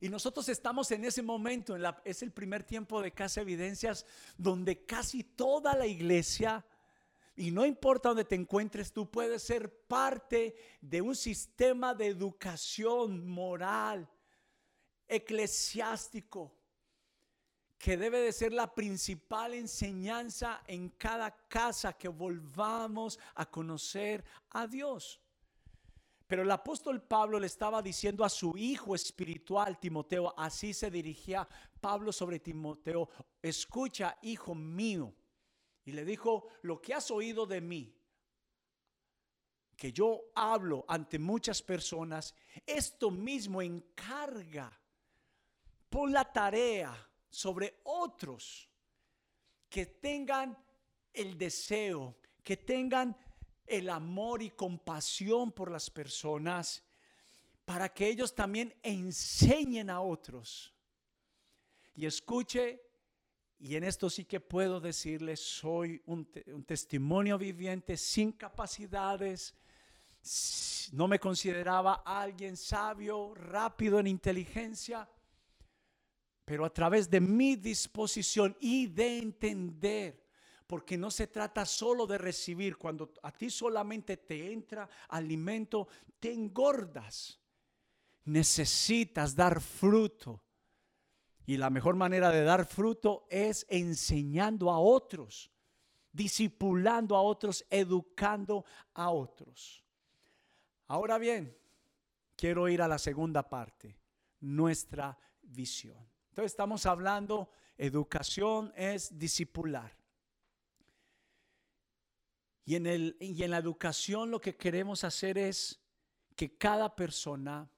Y 0.02 0.08
nosotros 0.08 0.48
estamos 0.48 0.90
en 0.92 1.04
ese 1.04 1.22
momento, 1.22 1.76
en 1.76 1.82
la, 1.82 2.02
es 2.06 2.24
el 2.24 2.32
primer 2.32 2.64
tiempo 2.64 3.02
de 3.02 3.12
Casa 3.12 3.42
Evidencias, 3.42 4.06
donde 4.38 4.86
casi 4.86 5.24
toda 5.24 5.76
la 5.76 5.86
iglesia, 5.86 6.66
y 7.36 7.52
no 7.52 7.66
importa 7.66 8.10
dónde 8.10 8.24
te 8.24 8.36
encuentres, 8.36 8.94
tú 8.94 9.12
puedes 9.12 9.44
ser 9.44 9.86
parte 9.88 10.56
de 10.80 11.02
un 11.02 11.16
sistema 11.16 11.94
de 11.94 12.08
educación 12.08 13.28
moral, 13.28 14.10
eclesiástico, 15.06 16.59
que 17.80 17.96
debe 17.96 18.20
de 18.20 18.34
ser 18.34 18.52
la 18.52 18.76
principal 18.76 19.54
enseñanza 19.54 20.62
en 20.68 20.90
cada 20.90 21.32
casa 21.48 21.94
que 21.94 22.10
volvamos 22.10 23.18
a 23.36 23.50
conocer 23.50 24.24
a 24.50 24.68
Dios. 24.68 25.22
Pero 26.28 26.44
el 26.44 26.52
apóstol 26.52 27.02
Pablo 27.02 27.40
le 27.40 27.48
estaba 27.48 27.82
diciendo 27.82 28.26
a 28.26 28.30
su 28.30 28.56
hijo 28.58 28.94
espiritual, 28.94 29.80
Timoteo, 29.80 30.34
así 30.38 30.74
se 30.74 30.92
dirigía 30.92 31.48
Pablo 31.80 32.12
sobre 32.12 32.40
Timoteo, 32.40 33.10
escucha, 33.42 34.18
hijo 34.24 34.54
mío. 34.54 35.16
Y 35.86 35.94
le 35.94 36.04
dijo, 36.04 36.50
lo 36.64 36.82
que 36.82 36.94
has 36.94 37.10
oído 37.10 37.46
de 37.46 37.62
mí, 37.62 37.96
que 39.78 39.94
yo 39.94 40.32
hablo 40.36 40.84
ante 40.90 41.18
muchas 41.18 41.64
personas, 41.64 42.36
esto 42.66 43.10
mismo 43.10 43.62
encarga, 43.62 44.78
por 45.90 46.12
la 46.12 46.32
tarea 46.32 47.09
sobre 47.30 47.80
otros 47.84 48.70
que 49.70 49.86
tengan 49.86 50.58
el 51.14 51.38
deseo, 51.38 52.18
que 52.44 52.58
tengan 52.58 53.16
el 53.66 53.90
amor 53.90 54.42
y 54.42 54.50
compasión 54.50 55.52
por 55.52 55.70
las 55.72 55.90
personas, 55.90 56.84
para 57.66 57.90
que 57.90 58.08
ellos 58.08 58.34
también 58.34 58.74
enseñen 58.82 59.92
a 59.92 60.02
otros. 60.02 60.74
Y 61.94 62.06
escuche, 62.06 62.82
y 63.60 63.76
en 63.76 63.84
esto 63.84 64.10
sí 64.10 64.26
que 64.26 64.40
puedo 64.40 64.80
decirles, 64.80 65.40
soy 65.40 66.02
un, 66.08 66.28
un 66.48 66.64
testimonio 66.64 67.38
viviente 67.38 67.96
sin 67.96 68.32
capacidades, 68.32 69.54
no 70.92 71.08
me 71.08 71.20
consideraba 71.20 72.02
alguien 72.06 72.58
sabio, 72.58 73.36
rápido 73.36 74.00
en 74.00 74.08
inteligencia, 74.08 75.08
pero 76.50 76.66
a 76.66 76.74
través 76.74 77.12
de 77.12 77.22
mi 77.22 77.58
disposición 77.58 78.58
y 78.60 78.88
de 78.88 79.20
entender. 79.20 80.26
Porque 80.66 80.98
no 80.98 81.12
se 81.12 81.28
trata 81.28 81.64
solo 81.64 82.08
de 82.08 82.18
recibir. 82.18 82.76
Cuando 82.76 83.14
a 83.22 83.32
ti 83.32 83.52
solamente 83.52 84.18
te 84.18 84.52
entra 84.52 84.90
alimento, 85.10 85.88
te 86.20 86.34
engordas. 86.34 87.40
Necesitas 88.26 89.36
dar 89.36 89.62
fruto. 89.62 90.44
Y 91.46 91.58
la 91.58 91.70
mejor 91.70 91.96
manera 91.96 92.32
de 92.32 92.42
dar 92.42 92.66
fruto 92.66 93.28
es 93.30 93.68
enseñando 93.70 94.72
a 94.72 94.80
otros, 94.80 95.52
discipulando 96.12 97.16
a 97.16 97.22
otros, 97.22 97.64
educando 97.70 98.66
a 98.96 99.12
otros. 99.12 99.86
Ahora 100.88 101.20
bien, 101.20 101.56
quiero 102.36 102.68
ir 102.70 102.82
a 102.82 102.88
la 102.88 102.98
segunda 102.98 103.48
parte, 103.48 104.00
nuestra 104.40 105.16
visión. 105.44 106.10
Estamos 106.44 106.86
hablando, 106.86 107.50
educación 107.78 108.74
es 108.76 109.18
discipular. 109.18 109.98
Y 112.66 112.76
en, 112.76 112.86
el, 112.86 113.18
y 113.20 113.42
en 113.44 113.52
la 113.52 113.58
educación 113.58 114.30
lo 114.30 114.40
que 114.40 114.56
queremos 114.56 115.04
hacer 115.04 115.38
es 115.38 115.80
que 116.36 116.56
cada 116.56 116.96
persona 116.96 117.70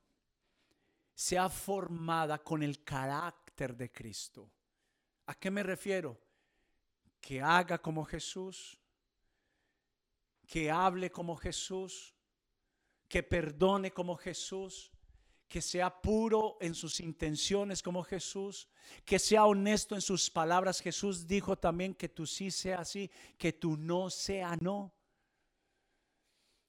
sea 1.14 1.50
formada 1.50 2.40
con 2.40 2.62
el 2.62 2.84
carácter 2.84 3.76
de 3.76 3.92
Cristo. 3.92 4.52
¿A 5.28 5.36
qué 5.36 5.50
me 5.50 5.64
refiero? 5.64 6.20
Que 7.20 7.42
haga 7.42 7.78
como 7.78 8.04
Jesús, 8.04 8.78
que 10.46 10.70
hable 10.70 11.10
como 11.10 11.38
Jesús, 11.38 12.14
que 13.08 13.24
perdone 13.24 13.92
como 13.92 14.16
Jesús, 14.18 14.92
que 15.52 15.62
sea 15.62 16.02
puro 16.02 16.58
en 16.62 16.74
sus 16.74 17.02
intenciones 17.02 17.84
como 17.84 18.04
Jesús, 18.04 18.70
que 19.04 19.20
sea 19.20 19.46
honesto 19.46 19.96
en 19.96 20.02
sus 20.02 20.30
palabras. 20.30 20.80
Jesús 20.80 21.28
dijo 21.28 21.58
también 21.58 21.94
que 21.94 22.08
tú 22.08 22.26
sí 22.26 22.50
sea 22.52 22.80
así, 22.80 23.12
que 23.38 23.52
tú 23.52 23.76
no 23.76 24.10
sea 24.10 24.56
no. 24.62 24.94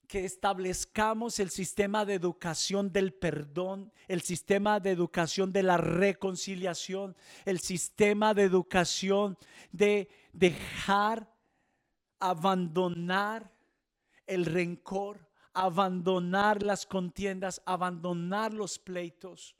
Que 0.05 0.25
establezcamos 0.25 1.39
el 1.39 1.49
sistema 1.49 2.03
de 2.03 2.15
educación 2.15 2.91
del 2.91 3.13
perdón, 3.13 3.93
el 4.09 4.21
sistema 4.21 4.81
de 4.81 4.91
educación 4.91 5.53
de 5.53 5.63
la 5.63 5.77
reconciliación, 5.77 7.15
el 7.45 7.61
sistema 7.61 8.33
de 8.33 8.43
educación 8.43 9.37
de 9.71 10.09
dejar, 10.33 11.33
abandonar 12.19 13.49
el 14.27 14.45
rencor, 14.45 15.31
abandonar 15.53 16.63
las 16.63 16.85
contiendas, 16.85 17.61
abandonar 17.65 18.53
los 18.53 18.79
pleitos. 18.79 19.55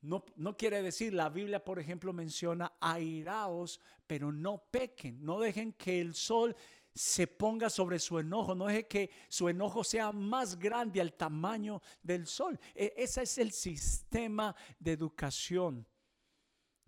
No, 0.00 0.24
no, 0.36 0.56
quiere 0.56 0.80
decir, 0.82 1.12
la 1.12 1.28
Biblia, 1.28 1.64
por 1.64 1.78
ejemplo, 1.78 2.12
menciona 2.12 2.72
airaos, 2.80 3.80
pero 4.06 4.30
no 4.30 4.62
pequen, 4.70 5.24
no 5.24 5.40
dejen 5.40 5.72
que 5.72 6.00
el 6.00 6.14
sol 6.14 6.54
se 6.94 7.26
ponga 7.26 7.68
sobre 7.68 7.98
su 7.98 8.18
enojo, 8.18 8.54
no 8.54 8.66
dejen 8.66 8.86
que 8.88 9.10
su 9.28 9.48
enojo 9.48 9.84
sea 9.84 10.12
más 10.12 10.58
grande 10.58 11.00
al 11.00 11.14
tamaño 11.14 11.82
del 12.02 12.26
sol. 12.26 12.58
E, 12.74 12.94
ese 12.96 13.22
es 13.22 13.38
el 13.38 13.52
sistema 13.52 14.54
de 14.78 14.92
educación 14.92 15.86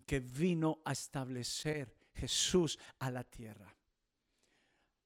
que 0.05 0.19
vino 0.19 0.81
a 0.85 0.93
establecer 0.93 1.95
Jesús 2.13 2.77
a 2.99 3.11
la 3.11 3.23
tierra. 3.23 3.73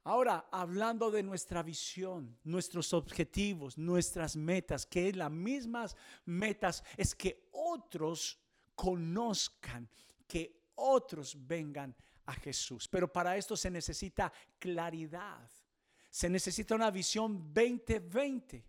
Ahora, 0.05 0.47
hablando 0.51 1.09
de 1.09 1.23
nuestra 1.23 1.63
visión, 1.63 2.37
nuestros 2.43 2.93
objetivos, 2.93 3.75
nuestras 3.75 4.35
metas, 4.35 4.85
que 4.85 5.09
es 5.09 5.15
las 5.15 5.31
mismas 5.31 5.95
metas, 6.25 6.83
es 6.95 7.15
que 7.15 7.49
otros 7.51 8.39
conozcan, 8.75 9.89
que 10.27 10.69
otros 10.75 11.35
vengan 11.47 11.95
a 12.27 12.33
Jesús. 12.33 12.87
Pero 12.87 13.11
para 13.11 13.35
esto 13.35 13.57
se 13.57 13.71
necesita 13.71 14.31
claridad, 14.59 15.49
se 16.11 16.29
necesita 16.29 16.75
una 16.75 16.91
visión 16.91 17.51
2020. 17.51 18.63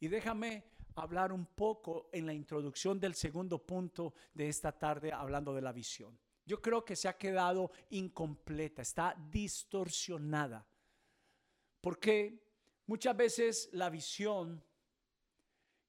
Y 0.00 0.08
déjame 0.08 0.64
hablar 0.96 1.30
un 1.30 1.46
poco 1.46 2.10
en 2.12 2.26
la 2.26 2.34
introducción 2.34 2.98
del 2.98 3.14
segundo 3.14 3.64
punto 3.64 4.12
de 4.34 4.48
esta 4.48 4.72
tarde, 4.72 5.12
hablando 5.12 5.54
de 5.54 5.62
la 5.62 5.70
visión. 5.70 6.18
Yo 6.44 6.60
creo 6.60 6.84
que 6.84 6.96
se 6.96 7.08
ha 7.08 7.16
quedado 7.16 7.70
incompleta, 7.90 8.82
está 8.82 9.16
distorsionada. 9.30 10.66
Porque 11.80 12.42
muchas 12.86 13.16
veces 13.16 13.68
la 13.72 13.90
visión 13.90 14.62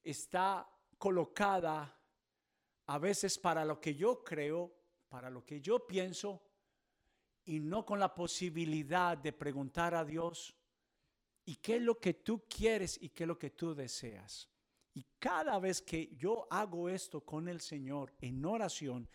está 0.03 0.69
colocada 0.97 1.99
a 2.87 2.97
veces 2.97 3.37
para 3.37 3.65
lo 3.65 3.79
que 3.79 3.95
yo 3.95 4.23
creo, 4.23 4.73
para 5.09 5.29
lo 5.29 5.45
que 5.45 5.61
yo 5.61 5.87
pienso, 5.87 6.41
y 7.45 7.59
no 7.59 7.85
con 7.85 7.99
la 7.99 8.13
posibilidad 8.13 9.17
de 9.17 9.33
preguntar 9.33 9.95
a 9.95 10.05
Dios, 10.05 10.55
¿y 11.45 11.55
qué 11.57 11.75
es 11.75 11.81
lo 11.81 11.99
que 11.99 12.13
tú 12.13 12.45
quieres 12.47 12.97
y 13.01 13.09
qué 13.09 13.23
es 13.23 13.27
lo 13.27 13.37
que 13.37 13.51
tú 13.51 13.73
deseas? 13.73 14.49
Y 14.93 15.05
cada 15.19 15.59
vez 15.59 15.81
que 15.81 16.15
yo 16.15 16.47
hago 16.49 16.87
esto 16.87 17.21
con 17.21 17.47
el 17.47 17.59
Señor 17.59 18.13
en 18.19 18.45
oración, 18.45 19.09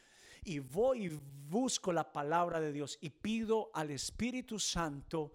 y 0.49 0.61
voy 0.61 1.07
y 1.07 1.09
busco 1.49 1.93
la 1.93 2.11
palabra 2.11 2.59
de 2.59 2.73
Dios 2.73 2.99
y 3.03 3.11
pido 3.11 3.71
al 3.75 3.91
Espíritu 3.91 4.59
Santo 4.59 5.33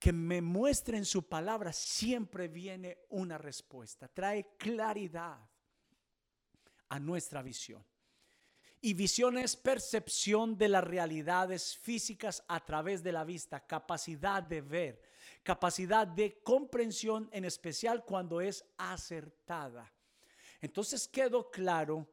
que 0.00 0.12
me 0.12 0.42
muestre 0.42 0.96
en 0.96 1.04
su 1.04 1.28
palabra, 1.28 1.72
siempre 1.72 2.48
viene 2.48 2.98
una 3.10 3.38
respuesta, 3.38 4.08
trae 4.08 4.56
claridad 4.56 5.38
a 6.88 6.98
nuestra 7.00 7.42
visión. 7.42 7.84
Y 8.80 8.94
visión 8.94 9.38
es 9.38 9.56
percepción 9.56 10.56
de 10.56 10.68
las 10.68 10.84
realidades 10.84 11.76
físicas 11.76 12.44
a 12.46 12.64
través 12.64 13.02
de 13.02 13.10
la 13.10 13.24
vista, 13.24 13.66
capacidad 13.66 14.42
de 14.42 14.60
ver, 14.60 15.02
capacidad 15.42 16.06
de 16.06 16.40
comprensión, 16.42 17.28
en 17.32 17.44
especial 17.44 18.04
cuando 18.04 18.40
es 18.40 18.64
acertada. 18.76 19.92
Entonces 20.60 21.08
quedó 21.08 21.50
claro 21.50 22.08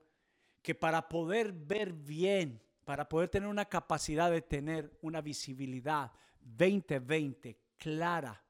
que 0.65 0.73
para 0.73 1.07
poder 1.07 1.51
ver 1.53 1.93
bien, 1.93 2.59
para 2.85 3.07
poder 3.07 3.29
tener 3.29 3.47
una 3.47 3.65
capacidad 3.65 4.31
de 4.31 4.41
tener 4.41 4.97
una 5.03 5.21
visibilidad 5.21 6.11
2020 6.41 7.59
clara, 7.77 8.43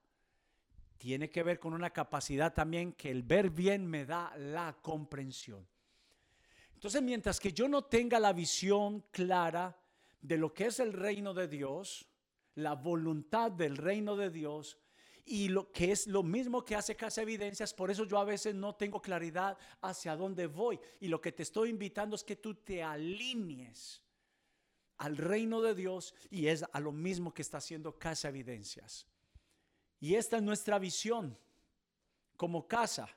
tiene 0.98 1.30
que 1.30 1.44
ver 1.44 1.60
con 1.60 1.74
una 1.74 1.90
capacidad 1.90 2.54
también 2.54 2.94
que 2.94 3.12
el 3.12 3.22
ver 3.22 3.50
bien 3.50 3.86
me 3.86 4.06
da 4.06 4.34
la 4.38 4.78
comprensión. 4.82 5.68
Entonces, 6.74 7.02
mientras 7.02 7.38
que 7.38 7.52
yo 7.52 7.68
no 7.68 7.84
tenga 7.84 8.18
la 8.18 8.32
visión 8.32 9.02
clara 9.12 9.78
de 10.22 10.38
lo 10.38 10.54
que 10.54 10.68
es 10.68 10.80
el 10.80 10.94
reino 10.94 11.34
de 11.34 11.50
Dios, 11.50 12.08
la 12.54 12.76
voluntad 12.76 13.52
del 13.52 13.76
reino 13.76 14.16
de 14.16 14.30
Dios, 14.30 14.78
y 15.26 15.48
lo 15.48 15.72
que 15.72 15.92
es 15.92 16.06
lo 16.06 16.22
mismo 16.22 16.64
que 16.64 16.76
hace 16.76 16.96
Casa 16.96 17.24
Evidencias, 17.24 17.74
por 17.74 17.90
eso 17.90 18.06
yo 18.06 18.20
a 18.20 18.24
veces 18.26 18.54
no 18.54 18.76
tengo 18.76 19.02
claridad 19.02 19.58
hacia 19.82 20.16
dónde 20.16 20.46
voy. 20.46 20.80
Y 21.00 21.08
lo 21.08 21.20
que 21.20 21.32
te 21.32 21.42
estoy 21.42 21.72
invitando 21.72 22.16
es 22.16 22.24
que 22.24 22.36
tú 22.36 22.54
te 22.54 22.84
alinees 22.84 24.04
al 24.98 25.18
reino 25.18 25.62
de 25.62 25.74
Dios 25.74 26.14
y 26.30 26.48
es 26.48 26.64
a 26.72 26.80
lo 26.80 26.92
mismo 26.92 27.34
que 27.34 27.42
está 27.42 27.58
haciendo 27.58 27.98
Casa 27.98 28.30
Evidencias. 28.30 29.08
Y 30.00 30.14
esta 30.14 30.38
es 30.38 30.44
nuestra 30.44 30.78
visión 30.78 31.36
como 32.38 32.68
casa. 32.68 33.10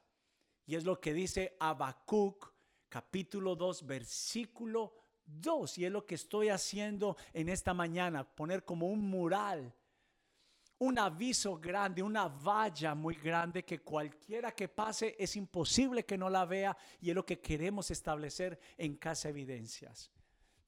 Y 0.65 0.77
es 0.77 0.85
lo 0.85 1.01
que 1.01 1.13
dice 1.13 1.57
Habacuc 1.61 2.53
capítulo 2.89 3.55
2, 3.55 3.87
versículo 3.87 4.95
2. 5.27 5.77
Y 5.77 5.85
es 5.85 5.93
lo 5.93 6.07
que 6.07 6.15
estoy 6.15 6.49
haciendo 6.49 7.19
en 7.35 7.51
esta 7.51 7.75
mañana, 7.75 8.25
poner 8.25 8.65
como 8.65 8.89
un 8.89 9.01
mural, 9.01 9.75
un 10.79 10.99
aviso 10.99 11.59
grande, 11.59 12.03
una 12.03 12.29
valla 12.29 12.95
muy 12.95 13.15
grande 13.17 13.65
que 13.65 13.81
cualquiera 13.81 14.53
que 14.53 14.69
pase 14.69 15.17
es 15.19 15.35
imposible 15.37 16.05
que 16.05 16.17
no 16.17 16.31
la 16.31 16.45
vea 16.45 16.77
y 17.01 17.11
es 17.11 17.15
lo 17.15 17.27
que 17.27 17.41
queremos 17.41 17.91
establecer 17.91 18.59
en 18.77 18.97
Casa 18.97 19.29
Evidencias. 19.29 20.11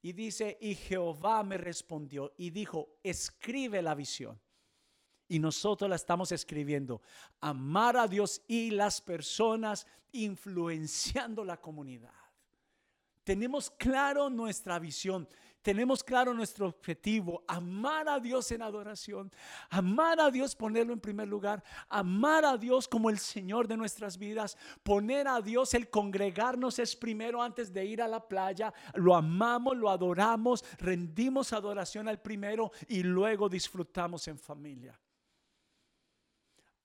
Y 0.02 0.12
dice, 0.12 0.58
y 0.60 0.74
Jehová 0.74 1.42
me 1.44 1.58
respondió 1.58 2.32
y 2.38 2.50
dijo, 2.50 2.98
escribe 3.02 3.82
la 3.82 3.94
visión 3.94 4.40
y 5.28 5.38
nosotros 5.38 5.88
la 5.88 5.96
estamos 5.96 6.32
escribiendo. 6.32 7.02
Amar 7.40 7.96
a 7.96 8.08
Dios 8.08 8.42
y 8.48 8.70
las 8.70 9.00
personas 9.00 9.86
influenciando 10.10 11.44
la 11.44 11.60
comunidad. 11.60 12.10
Tenemos 13.22 13.70
claro 13.70 14.28
nuestra 14.28 14.80
visión, 14.80 15.28
tenemos 15.62 16.02
claro 16.02 16.32
nuestro 16.32 16.66
objetivo, 16.66 17.44
amar 17.46 18.08
a 18.08 18.18
Dios 18.18 18.50
en 18.50 18.62
adoración, 18.62 19.30
amar 19.68 20.20
a 20.20 20.30
Dios, 20.30 20.56
ponerlo 20.56 20.92
en 20.92 21.00
primer 21.00 21.28
lugar, 21.28 21.62
amar 21.88 22.44
a 22.44 22.56
Dios 22.56 22.88
como 22.88 23.10
el 23.10 23.18
Señor 23.18 23.68
de 23.68 23.76
nuestras 23.76 24.16
vidas, 24.16 24.56
poner 24.82 25.28
a 25.28 25.40
Dios, 25.40 25.74
el 25.74 25.90
congregarnos 25.90 26.78
es 26.78 26.96
primero 26.96 27.42
antes 27.42 27.72
de 27.72 27.84
ir 27.84 28.00
a 28.00 28.08
la 28.08 28.26
playa, 28.26 28.72
lo 28.94 29.14
amamos, 29.14 29.76
lo 29.76 29.90
adoramos, 29.90 30.64
rendimos 30.78 31.52
adoración 31.52 32.08
al 32.08 32.20
primero 32.20 32.72
y 32.88 33.02
luego 33.02 33.48
disfrutamos 33.48 34.26
en 34.28 34.38
familia. 34.38 34.98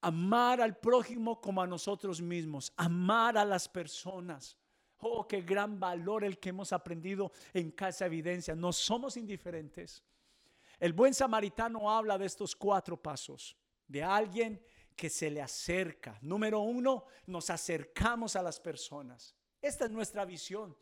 Amar 0.02 0.62
al 0.62 0.78
prójimo 0.78 1.42
como 1.42 1.62
a 1.62 1.68
nosotros 1.68 2.22
mismos, 2.22 2.72
amar 2.76 3.38
a 3.38 3.46
las 3.46 3.68
personas. 3.68 4.58
Oh, 5.00 5.28
qué 5.28 5.42
gran 5.42 5.80
valor 5.80 6.24
el 6.24 6.40
que 6.40 6.50
hemos 6.50 6.74
aprendido 6.74 7.32
en 7.54 7.72
Casa 7.72 8.06
Evidencia. 8.06 8.56
No 8.56 8.72
somos 8.72 9.18
indiferentes. 9.18 10.04
El 10.80 10.94
buen 10.94 11.14
samaritano 11.14 11.90
habla 11.90 12.18
de 12.18 12.26
estos 12.26 12.56
cuatro 12.56 13.02
pasos, 13.02 13.56
de 13.88 14.04
alguien 14.04 14.62
que 14.96 15.10
se 15.10 15.30
le 15.30 15.42
acerca. 15.42 16.18
Número 16.22 16.60
uno, 16.60 17.06
nos 17.28 17.50
acercamos 17.50 18.36
a 18.36 18.42
las 18.42 18.60
personas. 18.60 19.36
Esta 19.62 19.86
es 19.86 19.92
nuestra 19.92 20.26
visión. 20.26 20.76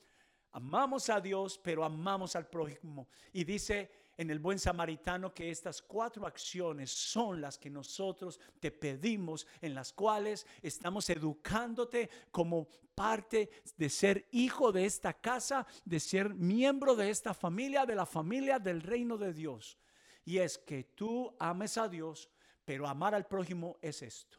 Amamos 0.51 1.09
a 1.09 1.19
Dios, 1.19 1.57
pero 1.57 1.83
amamos 1.83 2.35
al 2.35 2.47
prójimo. 2.47 3.07
Y 3.31 3.43
dice 3.43 3.91
en 4.17 4.29
el 4.29 4.39
buen 4.39 4.59
samaritano 4.59 5.33
que 5.33 5.49
estas 5.49 5.81
cuatro 5.81 6.25
acciones 6.27 6.91
son 6.91 7.41
las 7.41 7.57
que 7.57 7.69
nosotros 7.69 8.39
te 8.59 8.71
pedimos, 8.71 9.47
en 9.61 9.73
las 9.73 9.91
cuales 9.93 10.45
estamos 10.61 11.09
educándote 11.09 12.09
como 12.31 12.67
parte 12.95 13.49
de 13.75 13.89
ser 13.89 14.27
hijo 14.31 14.71
de 14.71 14.85
esta 14.85 15.13
casa, 15.13 15.65
de 15.83 15.99
ser 15.99 16.33
miembro 16.33 16.95
de 16.95 17.09
esta 17.09 17.33
familia, 17.33 17.85
de 17.85 17.95
la 17.95 18.05
familia 18.05 18.59
del 18.59 18.81
reino 18.81 19.17
de 19.17 19.33
Dios. 19.33 19.77
Y 20.25 20.37
es 20.37 20.57
que 20.57 20.83
tú 20.83 21.35
ames 21.39 21.77
a 21.77 21.89
Dios, 21.89 22.29
pero 22.65 22.87
amar 22.87 23.15
al 23.15 23.25
prójimo 23.25 23.77
es 23.81 24.01
esto. 24.01 24.37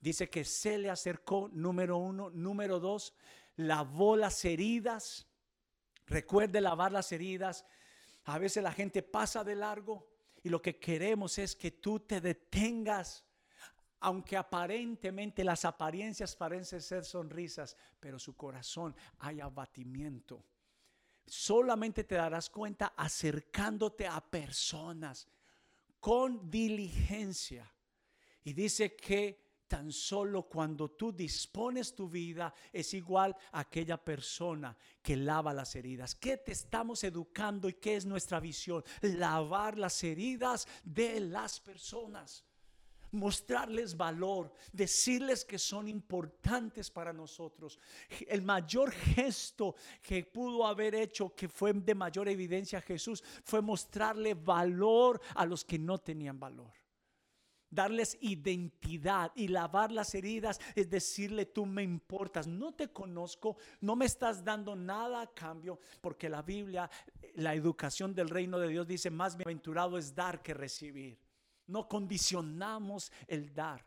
Dice 0.00 0.30
que 0.30 0.44
se 0.44 0.78
le 0.78 0.90
acercó, 0.90 1.48
número 1.52 1.98
uno. 1.98 2.30
Número 2.30 2.80
dos, 2.80 3.14
lavó 3.56 4.16
las 4.16 4.44
heridas. 4.44 5.26
Recuerde 6.06 6.60
lavar 6.60 6.90
las 6.90 7.12
heridas 7.12 7.64
a 8.24 8.38
veces 8.38 8.62
la 8.62 8.72
gente 8.72 9.02
pasa 9.02 9.42
de 9.44 9.56
largo 9.56 10.06
y 10.42 10.48
lo 10.48 10.60
que 10.60 10.78
queremos 10.78 11.38
es 11.38 11.56
que 11.56 11.72
tú 11.72 12.00
te 12.00 12.20
detengas. 12.20 13.24
Aunque 14.02 14.36
aparentemente 14.36 15.44
las 15.44 15.66
apariencias 15.66 16.34
parecen 16.34 16.80
ser 16.80 17.04
sonrisas, 17.04 17.76
pero 17.98 18.18
su 18.18 18.34
corazón 18.34 18.96
hay 19.18 19.40
abatimiento. 19.40 20.42
Solamente 21.26 22.04
te 22.04 22.14
darás 22.14 22.48
cuenta 22.48 22.94
acercándote 22.96 24.06
a 24.06 24.20
personas 24.22 25.28
con 26.00 26.50
diligencia. 26.50 27.70
Y 28.42 28.54
dice 28.54 28.96
que 28.96 29.49
tan 29.70 29.92
solo 29.92 30.42
cuando 30.42 30.90
tú 30.90 31.12
dispones 31.12 31.94
tu 31.94 32.08
vida 32.08 32.52
es 32.72 32.92
igual 32.92 33.36
a 33.52 33.60
aquella 33.60 33.96
persona 33.96 34.76
que 35.00 35.16
lava 35.16 35.54
las 35.54 35.76
heridas. 35.76 36.16
¿Qué 36.16 36.38
te 36.38 36.50
estamos 36.50 37.04
educando 37.04 37.68
y 37.68 37.74
qué 37.74 37.94
es 37.94 38.04
nuestra 38.04 38.40
visión? 38.40 38.82
Lavar 39.00 39.78
las 39.78 40.02
heridas 40.02 40.66
de 40.82 41.20
las 41.20 41.60
personas. 41.60 42.44
Mostrarles 43.12 43.96
valor, 43.96 44.52
decirles 44.72 45.44
que 45.44 45.58
son 45.58 45.86
importantes 45.86 46.90
para 46.90 47.12
nosotros. 47.12 47.78
El 48.26 48.42
mayor 48.42 48.90
gesto 48.90 49.76
que 50.02 50.24
pudo 50.24 50.66
haber 50.66 50.96
hecho, 50.96 51.32
que 51.36 51.48
fue 51.48 51.72
de 51.72 51.94
mayor 51.94 52.28
evidencia 52.28 52.80
Jesús, 52.80 53.22
fue 53.44 53.62
mostrarle 53.62 54.34
valor 54.34 55.20
a 55.36 55.46
los 55.46 55.64
que 55.64 55.78
no 55.78 55.98
tenían 55.98 56.40
valor 56.40 56.79
darles 57.70 58.18
identidad 58.20 59.32
y 59.34 59.48
lavar 59.48 59.92
las 59.92 60.14
heridas 60.14 60.60
es 60.74 60.90
decirle 60.90 61.46
tú 61.46 61.64
me 61.66 61.82
importas, 61.82 62.46
no 62.46 62.72
te 62.72 62.88
conozco, 62.88 63.56
no 63.80 63.96
me 63.96 64.06
estás 64.06 64.44
dando 64.44 64.74
nada 64.74 65.22
a 65.22 65.32
cambio, 65.32 65.78
porque 66.00 66.28
la 66.28 66.42
Biblia, 66.42 66.90
la 67.34 67.54
educación 67.54 68.14
del 68.14 68.28
reino 68.28 68.58
de 68.58 68.68
Dios 68.68 68.86
dice 68.86 69.10
más 69.10 69.36
bienaventurado 69.36 69.96
es 69.96 70.14
dar 70.14 70.42
que 70.42 70.54
recibir. 70.54 71.18
No 71.66 71.88
condicionamos 71.88 73.12
el 73.28 73.54
dar. 73.54 73.86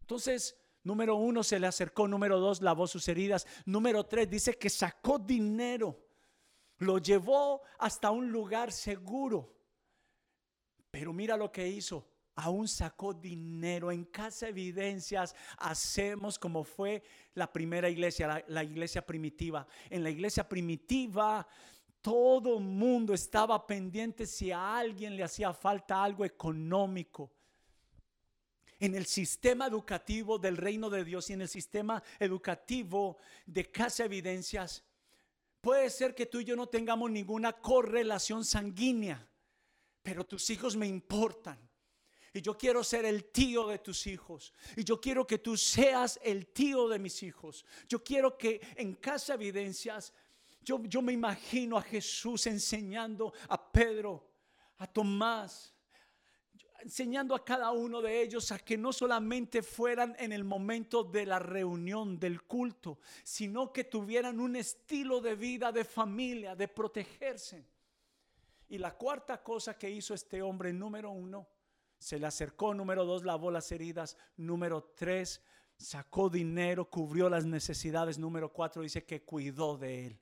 Entonces, 0.00 0.56
número 0.82 1.16
uno 1.16 1.42
se 1.42 1.58
le 1.58 1.66
acercó, 1.66 2.08
número 2.08 2.40
dos 2.40 2.62
lavó 2.62 2.86
sus 2.86 3.06
heridas, 3.08 3.46
número 3.66 4.04
tres 4.04 4.30
dice 4.30 4.56
que 4.56 4.70
sacó 4.70 5.18
dinero, 5.18 6.00
lo 6.78 6.98
llevó 6.98 7.62
hasta 7.78 8.10
un 8.10 8.30
lugar 8.30 8.72
seguro. 8.72 9.54
Pero 10.90 11.12
mira 11.12 11.36
lo 11.36 11.50
que 11.50 11.66
hizo, 11.66 12.13
aún 12.36 12.68
sacó 12.68 13.14
dinero. 13.14 13.90
En 13.90 14.04
Casa 14.04 14.48
Evidencias 14.48 15.34
hacemos 15.58 16.38
como 16.38 16.64
fue 16.64 17.02
la 17.34 17.52
primera 17.52 17.88
iglesia, 17.88 18.44
la, 18.48 18.64
iglesia 18.64 19.04
primitiva. 19.04 19.66
En 19.90 20.02
la 20.02 20.10
iglesia 20.10 20.48
primitiva 20.48 21.46
todo 22.00 22.60
mundo 22.60 23.14
estaba 23.14 23.66
pendiente 23.66 24.26
si 24.26 24.52
a 24.52 24.76
alguien 24.76 25.16
le 25.16 25.24
hacía 25.24 25.52
falta 25.54 26.02
algo 26.02 26.24
económico. 26.24 27.32
En 28.78 28.94
el 28.94 29.06
sistema 29.06 29.66
educativo 29.66 30.38
del 30.38 30.58
reino 30.58 30.90
de 30.90 31.04
Dios 31.04 31.30
y 31.30 31.32
en 31.32 31.42
el 31.42 31.48
sistema 31.48 32.02
educativo 32.18 33.16
de 33.46 33.70
Casa 33.70 34.04
Evidencias, 34.04 34.84
puede 35.62 35.88
ser 35.88 36.14
que 36.14 36.26
tú 36.26 36.40
y 36.40 36.44
yo 36.44 36.56
no 36.56 36.66
tengamos 36.66 37.10
ninguna 37.10 37.54
correlación 37.54 38.44
sanguínea, 38.44 39.26
pero 40.02 40.26
tus 40.26 40.50
hijos 40.50 40.76
me 40.76 40.86
importan 40.86 41.58
y 42.36 42.42
yo 42.42 42.58
quiero 42.58 42.82
ser 42.82 43.04
el 43.04 43.26
tío 43.26 43.68
de 43.68 43.78
tus 43.78 44.08
hijos. 44.08 44.52
Y 44.76 44.82
yo 44.82 45.00
quiero 45.00 45.24
que 45.24 45.38
tú 45.38 45.56
seas 45.56 46.18
el 46.20 46.48
tío 46.48 46.88
de 46.88 46.98
mis 46.98 47.22
hijos. 47.22 47.64
Yo 47.88 48.02
quiero 48.02 48.36
que 48.36 48.60
en 48.74 48.94
casa 48.96 49.34
evidencias, 49.34 50.12
yo, 50.60 50.82
yo 50.82 51.00
me 51.00 51.12
imagino 51.12 51.78
a 51.78 51.82
Jesús 51.82 52.48
enseñando 52.48 53.32
a 53.48 53.70
Pedro, 53.70 54.28
a 54.78 54.86
Tomás. 54.88 55.72
enseñando 56.80 57.36
a 57.36 57.44
cada 57.44 57.70
uno 57.70 58.02
de 58.02 58.22
ellos 58.22 58.50
a 58.50 58.58
que 58.58 58.76
no 58.76 58.92
solamente 58.92 59.62
fueran 59.62 60.16
en 60.18 60.32
el 60.32 60.42
momento 60.42 61.04
de 61.04 61.26
la 61.26 61.38
reunión, 61.38 62.18
del 62.18 62.42
culto, 62.42 62.98
sino 63.22 63.72
que 63.72 63.84
tuvieran 63.84 64.40
un 64.40 64.56
estilo 64.56 65.20
de 65.20 65.36
vida, 65.36 65.70
de 65.70 65.84
familia, 65.84 66.56
de 66.56 66.66
protegerse. 66.66 67.64
Y 68.68 68.78
la 68.78 68.96
cuarta 68.96 69.40
cosa 69.40 69.78
que 69.78 69.88
hizo 69.88 70.14
este 70.14 70.42
hombre, 70.42 70.72
número 70.72 71.12
uno, 71.12 71.53
se 72.04 72.18
le 72.18 72.26
acercó, 72.26 72.74
número 72.74 73.06
dos, 73.06 73.24
lavó 73.24 73.50
las 73.50 73.72
heridas, 73.72 74.18
número 74.36 74.92
tres, 74.94 75.40
sacó 75.78 76.28
dinero, 76.28 76.90
cubrió 76.90 77.30
las 77.30 77.46
necesidades, 77.46 78.18
número 78.18 78.52
cuatro, 78.52 78.82
dice 78.82 79.06
que 79.06 79.22
cuidó 79.22 79.78
de 79.78 80.08
él, 80.08 80.20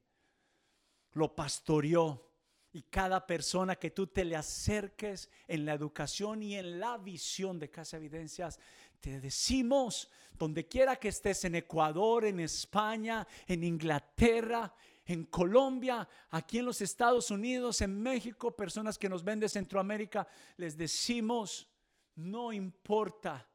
lo 1.14 1.35
pastoreó. 1.35 2.31
Y 2.73 2.83
cada 2.83 3.27
persona 3.27 3.75
que 3.75 3.90
tú 3.90 4.07
te 4.07 4.25
le 4.25 4.37
acerques 4.37 5.29
en 5.49 5.66
la 5.66 5.75
educación 5.75 6.45
y 6.45 6.55
en 6.55 6.79
la 6.79 6.99
visión 6.99 7.59
de 7.59 7.68
Casa 7.68 7.97
Evidencias, 7.97 8.61
te 9.01 9.21
decimos, 9.21 10.09
donde 10.38 10.68
quiera 10.68 10.95
que 10.95 11.09
estés, 11.09 11.45
en 11.45 11.57
Ecuador, 11.57 12.25
en 12.25 12.38
España, 12.38 13.27
en 13.49 13.64
Inglaterra, 13.64 14.73
en 15.05 15.25
Colombia, 15.25 16.09
aquí 16.31 16.61
en 16.61 16.66
los 16.66 16.81
Estados 16.81 17.33
Unidos, 17.33 17.81
en 17.81 18.01
México, 18.01 18.55
personas 18.55 18.97
que 18.97 19.09
nos 19.09 19.25
ven 19.25 19.40
de 19.40 19.49
Centroamérica, 19.49 20.29
les 20.57 20.77
decimos, 20.77 21.71
no 22.16 22.53
importa. 22.53 23.48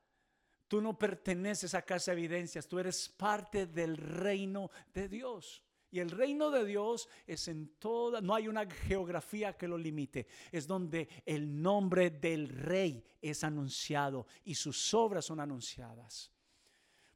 Tú 0.67 0.81
no 0.81 0.97
perteneces 0.97 1.73
a 1.73 1.81
Casa 1.81 2.11
Evidencias, 2.11 2.67
tú 2.67 2.77
eres 2.77 3.07
parte 3.07 3.67
del 3.67 3.95
reino 3.95 4.69
de 4.93 5.07
Dios. 5.07 5.63
Y 5.89 5.99
el 5.99 6.11
reino 6.11 6.51
de 6.51 6.65
Dios 6.65 7.07
es 7.25 7.47
en 7.47 7.69
toda, 7.79 8.19
no 8.19 8.35
hay 8.35 8.49
una 8.49 8.69
geografía 8.69 9.53
que 9.53 9.69
lo 9.69 9.77
limite, 9.77 10.27
es 10.51 10.67
donde 10.67 11.07
el 11.25 11.61
nombre 11.61 12.09
del 12.09 12.49
rey 12.49 13.01
es 13.21 13.45
anunciado 13.45 14.27
y 14.43 14.55
sus 14.55 14.93
obras 14.93 15.23
son 15.25 15.39
anunciadas. 15.39 16.29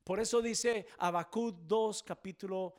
Por 0.06 0.22
eso 0.22 0.42
dice 0.42 0.88
Habacuc 1.00 1.58
2, 1.68 2.04
capítulo 2.04 2.74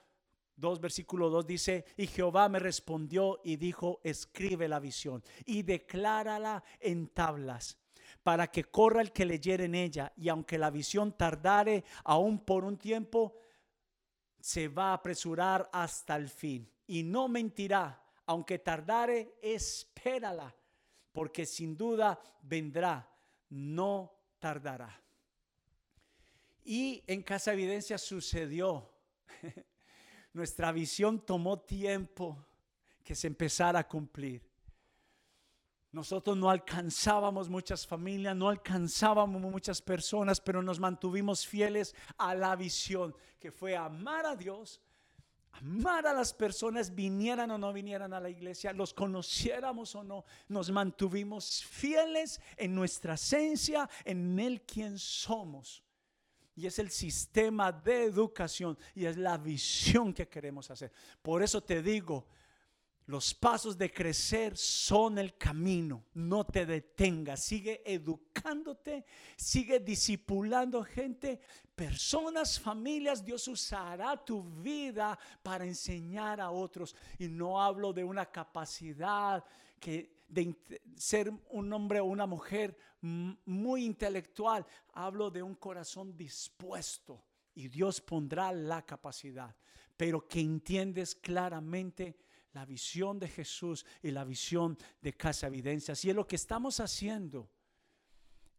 2, 0.57 0.81
versículo 0.81 1.29
2, 1.29 1.47
dice, 1.47 1.85
y 1.99 2.07
Jehová 2.07 2.49
me 2.49 2.59
respondió 2.59 3.41
y 3.45 3.57
dijo, 3.57 4.01
escribe 4.03 4.69
la 4.69 4.81
visión 4.81 5.23
y 5.45 5.63
declárala 5.63 6.65
en 6.81 7.09
tablas 7.09 7.82
para 8.23 8.47
que 8.47 8.65
corra 8.65 9.01
el 9.01 9.13
que 9.13 9.25
leyere 9.25 9.65
en 9.65 9.75
ella, 9.75 10.13
y 10.17 10.29
aunque 10.29 10.59
la 10.59 10.71
visión 10.71 11.17
tardare 11.17 11.85
aún 12.05 12.45
por 12.45 12.65
un 12.65 12.77
tiempo, 12.77 13.37
se 14.41 14.69
va 14.69 14.91
a 14.91 14.95
apresurar 14.95 15.69
hasta 15.73 16.17
el 16.17 16.29
fin 16.29 16.69
y 16.87 17.03
no 17.03 17.29
mentirá. 17.29 17.99
Aunque 18.27 18.59
tardare, 18.59 19.35
espérala, 19.43 20.55
porque 21.13 21.45
sin 21.45 21.77
duda 21.77 22.21
vendrá, 22.43 23.09
no 23.51 24.13
tardará. 24.39 25.01
Y 26.65 27.03
en 27.07 27.23
Casa 27.23 27.53
Evidencia 27.53 27.99
sucedió. 27.99 28.89
Nuestra 30.33 30.73
visión 30.73 31.27
tomó 31.27 31.61
tiempo 31.61 32.47
que 33.03 33.15
se 33.15 33.27
empezara 33.27 33.81
a 33.81 33.89
cumplir. 33.89 34.52
Nosotros 35.93 36.39
no 36.39 36.49
alcanzábamos 36.49 37.51
muchas 37.51 37.87
familias, 37.87 38.35
no 38.35 38.49
alcanzábamos 38.49 39.43
muchas 39.43 39.83
personas, 39.83 40.41
pero 40.41 40.63
nos 40.63 40.81
mantuvimos 40.81 41.47
fieles 41.47 41.95
a 42.17 42.35
la 42.35 42.57
visión 42.57 43.15
que 43.39 43.53
fue 43.53 43.77
amar 43.77 44.25
a 44.25 44.35
Dios, 44.35 44.81
amar 45.53 46.07
a 46.07 46.15
las 46.15 46.33
personas, 46.33 46.95
vinieran 46.95 47.51
o 47.51 47.59
no 47.59 47.75
vinieran 47.75 48.15
a 48.15 48.21
la 48.21 48.31
iglesia, 48.31 48.73
los 48.73 48.95
conociéramos 48.95 49.95
o 49.95 50.03
no, 50.03 50.25
nos 50.49 50.71
mantuvimos 50.71 51.63
fieles 51.63 52.41
en 52.57 52.75
nuestra 52.75 53.15
esencia, 53.15 53.89
en 54.07 54.41
el 54.41 54.63
quien 54.63 54.99
somos. 54.99 55.85
Y 56.55 56.67
es 56.67 56.79
el 56.79 56.91
sistema 56.91 57.71
de 57.71 58.05
educación 58.05 58.79
y 58.95 59.05
es 59.05 59.19
la 59.19 59.37
visión 59.37 60.15
que 60.15 60.27
queremos 60.27 60.71
hacer. 60.71 60.91
Por 61.21 61.43
eso 61.43 61.63
te 61.63 61.83
digo, 61.83 62.27
los 63.07 63.35
pasos 63.35 63.77
de 63.77 63.93
crecer 63.93 64.57
son 64.57 65.19
el 65.19 65.37
camino. 65.37 66.05
No 66.15 66.45
te 66.45 66.65
detengas. 66.65 67.43
Sigue 67.43 67.83
educándote. 67.85 69.05
Sigue 69.37 69.81
discipulando 69.81 70.85
gente, 70.85 71.41
personas, 71.75 72.61
familias. 72.61 73.25
Dios 73.25 73.49
usará 73.49 74.17
tu 74.25 74.45
vida 74.45 75.19
para 75.43 75.65
enseñar 75.65 76.41
a 76.41 76.51
otros. 76.51 76.95
Y 77.19 77.29
no 77.29 77.61
hablo 77.61 77.93
de 77.93 78.05
una 78.05 78.27
capacidad 78.27 79.45
que 79.81 80.23
de 80.29 80.55
ser 80.97 81.31
un 81.51 81.73
hombre 81.73 82.01
o 82.01 82.05
una 82.05 82.27
mujer 82.27 82.79
muy 83.01 83.85
intelectual. 83.85 84.65
Hablo 84.95 85.29
de 85.31 85.43
un 85.43 85.57
corazón 85.57 86.17
dispuesto. 86.17 87.25
Y 87.55 87.67
Dios 87.67 88.01
pondrá 88.01 88.53
la 88.53 88.87
capacidad. 88.87 89.55
Pero 89.97 90.27
que 90.27 90.41
entiendes 90.41 91.17
claramente 91.17 92.17
la 92.53 92.65
visión 92.67 93.19
de 93.19 93.29
Jesús 93.29 93.87
y 94.03 94.11
la 94.11 94.25
visión 94.25 94.77
de 95.01 95.15
Casa 95.15 95.47
Evidencias. 95.47 96.05
Y 96.05 96.11
es 96.11 96.17
lo 96.17 96.27
que 96.27 96.37
estamos 96.37 96.81
haciendo 96.81 97.51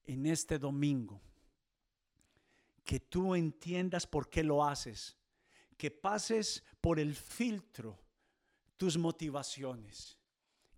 en 0.03 0.25
este 0.25 0.57
domingo. 0.57 1.21
Que 2.83 2.99
tú 2.99 3.35
entiendas 3.35 4.07
por 4.07 4.29
qué 4.29 4.43
lo 4.43 4.63
haces. 4.63 5.17
Que 5.77 5.91
pases 5.91 6.63
por 6.81 6.99
el 6.99 7.15
filtro 7.15 7.99
tus 8.77 8.97
motivaciones. 8.97 10.17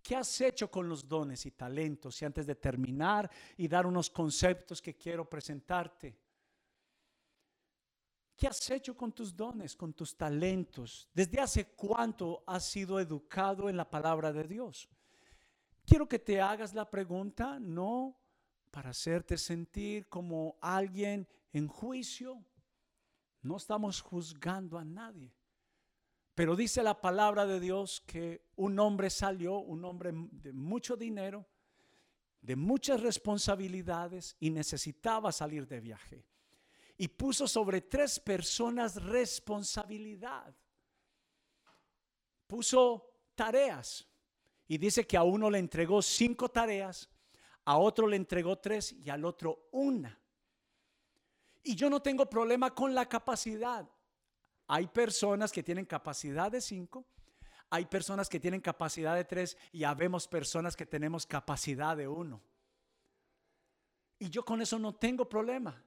¿Qué 0.02 0.14
has 0.14 0.40
hecho 0.40 0.70
con 0.70 0.88
los 0.88 1.08
dones 1.08 1.46
y 1.46 1.50
talentos? 1.50 2.20
Y 2.22 2.24
antes 2.24 2.46
de 2.46 2.54
terminar 2.54 3.28
y 3.56 3.66
dar 3.66 3.86
unos 3.86 4.08
conceptos 4.08 4.80
que 4.80 4.94
quiero 4.94 5.28
presentarte. 5.28 6.16
¿Qué 8.36 8.46
has 8.46 8.70
hecho 8.70 8.94
con 8.94 9.12
tus 9.12 9.34
dones, 9.34 9.74
con 9.74 9.94
tus 9.94 10.14
talentos? 10.14 11.08
¿Desde 11.14 11.40
hace 11.40 11.68
cuánto 11.68 12.44
has 12.46 12.66
sido 12.66 13.00
educado 13.00 13.70
en 13.70 13.78
la 13.78 13.88
palabra 13.88 14.30
de 14.30 14.44
Dios? 14.44 14.90
Quiero 15.86 16.06
que 16.06 16.18
te 16.18 16.38
hagas 16.38 16.74
la 16.74 16.90
pregunta, 16.90 17.58
no 17.58 18.14
para 18.70 18.90
hacerte 18.90 19.38
sentir 19.38 20.06
como 20.08 20.58
alguien 20.60 21.26
en 21.54 21.66
juicio. 21.66 22.44
No 23.40 23.56
estamos 23.56 24.02
juzgando 24.02 24.76
a 24.76 24.84
nadie. 24.84 25.32
Pero 26.34 26.56
dice 26.56 26.82
la 26.82 27.00
palabra 27.00 27.46
de 27.46 27.58
Dios 27.58 28.02
que 28.06 28.44
un 28.56 28.78
hombre 28.78 29.08
salió, 29.08 29.60
un 29.60 29.82
hombre 29.86 30.12
de 30.12 30.52
mucho 30.52 30.94
dinero, 30.94 31.46
de 32.42 32.54
muchas 32.54 33.00
responsabilidades 33.00 34.36
y 34.40 34.50
necesitaba 34.50 35.32
salir 35.32 35.66
de 35.66 35.80
viaje 35.80 36.26
y 36.98 37.08
puso 37.08 37.46
sobre 37.46 37.82
tres 37.82 38.18
personas 38.18 39.02
responsabilidad. 39.02 40.54
Puso 42.46 43.10
tareas 43.34 44.06
y 44.68 44.78
dice 44.78 45.06
que 45.06 45.16
a 45.16 45.22
uno 45.22 45.50
le 45.50 45.58
entregó 45.58 46.00
cinco 46.00 46.48
tareas, 46.48 47.10
a 47.64 47.76
otro 47.76 48.06
le 48.06 48.16
entregó 48.16 48.58
tres 48.58 48.92
y 48.92 49.10
al 49.10 49.24
otro 49.24 49.68
una. 49.72 50.18
Y 51.62 51.74
yo 51.74 51.90
no 51.90 52.00
tengo 52.00 52.30
problema 52.30 52.74
con 52.74 52.94
la 52.94 53.08
capacidad. 53.08 53.88
Hay 54.68 54.86
personas 54.86 55.52
que 55.52 55.62
tienen 55.62 55.84
capacidad 55.84 56.50
de 56.50 56.60
cinco, 56.60 57.04
hay 57.70 57.84
personas 57.86 58.28
que 58.28 58.40
tienen 58.40 58.60
capacidad 58.60 59.14
de 59.14 59.24
tres 59.24 59.56
y 59.72 59.84
habemos 59.84 60.26
personas 60.28 60.76
que 60.76 60.86
tenemos 60.86 61.26
capacidad 61.26 61.96
de 61.96 62.08
uno. 62.08 62.40
Y 64.18 64.30
yo 64.30 64.44
con 64.44 64.62
eso 64.62 64.78
no 64.78 64.94
tengo 64.94 65.28
problema. 65.28 65.82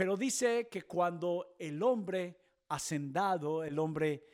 Pero 0.00 0.16
dice 0.16 0.66
que 0.70 0.84
cuando 0.84 1.56
el 1.58 1.82
hombre 1.82 2.34
hacendado, 2.70 3.62
el 3.62 3.78
hombre 3.78 4.24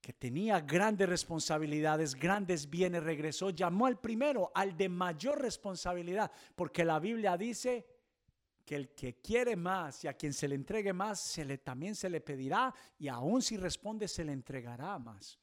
que 0.00 0.14
tenía 0.14 0.60
grandes 0.60 1.06
responsabilidades, 1.10 2.14
grandes 2.14 2.70
bienes, 2.70 3.02
regresó, 3.02 3.50
llamó 3.50 3.84
al 3.84 4.00
primero, 4.00 4.50
al 4.54 4.74
de 4.74 4.88
mayor 4.88 5.42
responsabilidad, 5.42 6.32
porque 6.54 6.86
la 6.86 6.98
Biblia 6.98 7.36
dice 7.36 7.86
que 8.64 8.76
el 8.76 8.94
que 8.94 9.20
quiere 9.20 9.56
más 9.56 10.02
y 10.04 10.08
a 10.08 10.14
quien 10.14 10.32
se 10.32 10.48
le 10.48 10.54
entregue 10.54 10.94
más, 10.94 11.20
se 11.20 11.44
le, 11.44 11.58
también 11.58 11.94
se 11.94 12.08
le 12.08 12.22
pedirá 12.22 12.74
y 12.98 13.08
aún 13.08 13.42
si 13.42 13.58
responde, 13.58 14.08
se 14.08 14.24
le 14.24 14.32
entregará 14.32 14.98
más. 14.98 15.38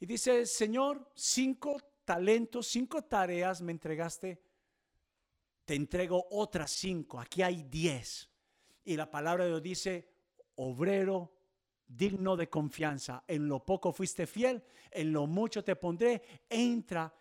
Y 0.00 0.04
dice, 0.04 0.44
Señor, 0.44 1.12
cinco 1.14 1.78
talentos, 2.04 2.66
cinco 2.66 3.00
tareas 3.04 3.62
me 3.62 3.72
entregaste 3.72 4.47
te 5.68 5.74
entrego 5.74 6.28
otras 6.30 6.70
cinco, 6.70 7.20
aquí 7.20 7.42
hay 7.42 7.62
diez. 7.64 8.30
Y 8.86 8.96
la 8.96 9.10
palabra 9.10 9.44
de 9.44 9.50
Dios 9.50 9.62
dice, 9.62 10.08
obrero 10.54 11.34
digno 11.86 12.38
de 12.38 12.48
confianza, 12.48 13.22
en 13.28 13.46
lo 13.46 13.66
poco 13.66 13.92
fuiste 13.92 14.26
fiel, 14.26 14.62
en 14.90 15.12
lo 15.12 15.26
mucho 15.26 15.62
te 15.62 15.76
pondré, 15.76 16.22
entra 16.48 17.14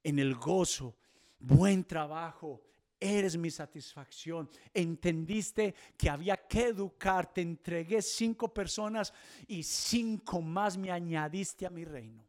en 0.00 0.20
el 0.20 0.36
gozo, 0.36 0.96
buen 1.40 1.82
trabajo, 1.82 2.62
eres 3.00 3.36
mi 3.36 3.50
satisfacción. 3.50 4.48
Entendiste 4.72 5.74
que 5.96 6.08
había 6.08 6.36
que 6.36 6.68
educar, 6.68 7.32
te 7.32 7.40
entregué 7.40 8.00
cinco 8.00 8.54
personas 8.54 9.12
y 9.48 9.64
cinco 9.64 10.40
más 10.40 10.78
me 10.78 10.92
añadiste 10.92 11.66
a 11.66 11.70
mi 11.70 11.84
reino. 11.84 12.27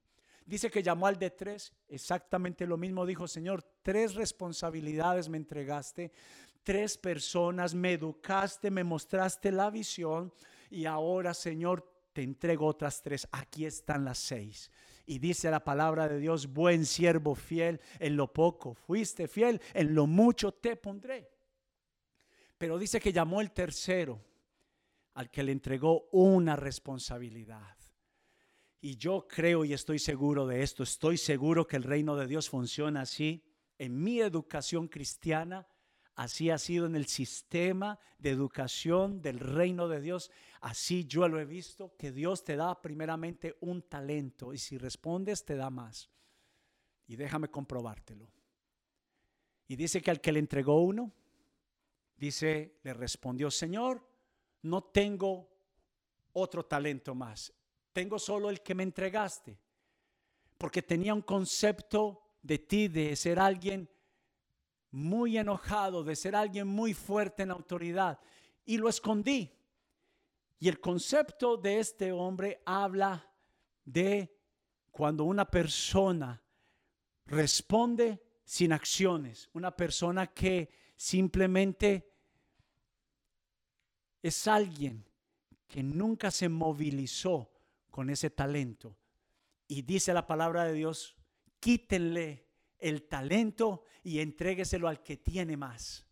Dice 0.50 0.72
que 0.72 0.82
llamó 0.82 1.06
al 1.06 1.20
de 1.20 1.30
tres, 1.30 1.72
exactamente 1.88 2.66
lo 2.66 2.76
mismo 2.76 3.06
dijo, 3.06 3.28
Señor, 3.28 3.62
tres 3.84 4.16
responsabilidades 4.16 5.30
me 5.30 5.38
entregaste, 5.38 6.12
tres 6.64 6.98
personas, 6.98 7.76
me 7.76 7.94
educaste, 7.94 8.72
me 8.72 8.84
mostraste 8.84 9.52
la 9.52 9.70
visión 9.70 10.34
y 10.72 10.86
ahora, 10.86 11.36
Señor, 11.36 11.88
te 12.14 12.24
entrego 12.24 12.66
otras 12.66 13.04
tres. 13.04 13.28
Aquí 13.32 13.68
están 13.68 14.04
las 14.04 14.18
seis. 14.18 14.72
Y 15.06 15.20
dice 15.20 15.52
la 15.52 15.64
palabra 15.64 16.08
de 16.08 16.18
Dios, 16.18 16.48
buen 16.48 16.84
siervo 16.88 17.36
fiel, 17.36 17.80
en 18.00 18.18
lo 18.18 18.34
poco 18.34 18.74
fuiste 18.74 19.28
fiel, 19.28 19.62
en 19.76 19.94
lo 19.94 20.08
mucho 20.08 20.52
te 20.52 20.76
pondré. 20.76 21.30
Pero 22.58 22.80
dice 22.80 23.00
que 23.00 23.14
llamó 23.14 23.40
el 23.40 23.52
tercero, 23.52 24.20
al 25.14 25.30
que 25.30 25.44
le 25.44 25.52
entregó 25.52 26.10
una 26.12 26.56
responsabilidad. 26.56 27.79
Y 28.82 28.96
yo 28.96 29.28
creo 29.28 29.66
y 29.66 29.74
estoy 29.74 30.00
seguro 30.00 30.48
de 30.48 30.64
esto, 30.64 30.84
estoy 30.84 31.18
seguro 31.18 31.68
que 31.68 31.76
el 31.76 31.84
reino 31.84 32.16
de 32.16 32.28
Dios 32.28 32.50
funciona 32.50 33.02
así. 33.02 33.44
En 33.78 34.02
mi 34.02 34.20
educación 34.22 34.88
cristiana, 34.88 35.68
así 36.16 36.50
ha 36.50 36.58
sido 36.58 36.86
en 36.86 36.96
el 36.96 37.06
sistema 37.06 38.00
de 38.18 38.30
educación 38.30 39.22
del 39.22 39.40
reino 39.40 39.88
de 39.88 40.00
Dios. 40.00 40.32
Así 40.62 41.06
yo 41.06 41.28
lo 41.28 41.40
he 41.40 41.46
visto, 41.46 41.96
que 41.98 42.12
Dios 42.12 42.44
te 42.44 42.56
da 42.56 42.82
primeramente 42.82 43.58
un 43.62 43.82
talento 43.82 44.54
y 44.54 44.58
si 44.58 44.78
respondes 44.78 45.44
te 45.44 45.56
da 45.56 45.70
más. 45.70 46.10
Y 47.08 47.16
déjame 47.16 47.50
comprobártelo. 47.50 48.30
Y 49.68 49.76
dice 49.76 50.02
que 50.02 50.12
al 50.12 50.22
que 50.22 50.32
le 50.32 50.40
entregó 50.40 50.82
uno, 50.82 51.12
dice, 52.18 52.80
le 52.84 52.94
respondió, 52.94 53.52
Señor, 53.52 54.06
no 54.64 54.84
tengo 54.84 55.50
otro 56.34 56.66
talento 56.66 57.16
más, 57.16 57.54
tengo 57.94 58.20
solo 58.20 58.50
el 58.50 58.62
que 58.62 58.76
me 58.76 58.84
entregaste, 58.84 59.60
porque 60.58 60.82
tenía 60.82 61.14
un 61.14 61.22
concepto 61.22 62.22
de 62.42 62.60
ti, 62.60 62.88
de 62.88 63.16
ser 63.16 63.40
alguien 63.40 63.90
muy 64.92 65.38
enojado, 65.38 66.04
de 66.04 66.16
ser 66.16 66.36
alguien 66.36 66.68
muy 66.68 66.94
fuerte 66.94 67.44
en 67.44 67.52
autoridad, 67.52 68.20
y 68.66 68.78
lo 68.78 68.90
escondí. 68.90 69.52
Y 70.60 70.68
el 70.68 70.80
concepto 70.80 71.58
de 71.58 71.80
este 71.80 72.12
hombre 72.12 72.62
habla 72.66 73.26
de 73.86 74.36
cuando 74.92 75.24
una 75.24 75.50
persona 75.50 76.42
responde 77.26 78.22
sin 78.44 78.74
acciones, 78.74 79.50
una 79.54 79.76
persona 79.76 80.28
que 80.28 80.70
simplemente 80.96 82.12
es 84.22 84.48
alguien 84.48 85.06
que 85.68 85.82
nunca 85.82 86.32
se 86.32 86.50
movilizó 86.50 87.49
con 87.90 88.10
ese 88.10 88.30
talento. 88.30 88.98
Y 89.68 89.84
dice 89.84 90.14
la 90.14 90.28
palabra 90.28 90.66
de 90.66 90.74
Dios, 90.74 91.16
quítenle 91.60 92.48
el 92.80 93.08
talento 93.08 93.84
y 94.04 94.20
entrégueselo 94.20 94.88
al 94.88 95.04
que 95.04 95.18
tiene 95.18 95.58
más. 95.58 96.09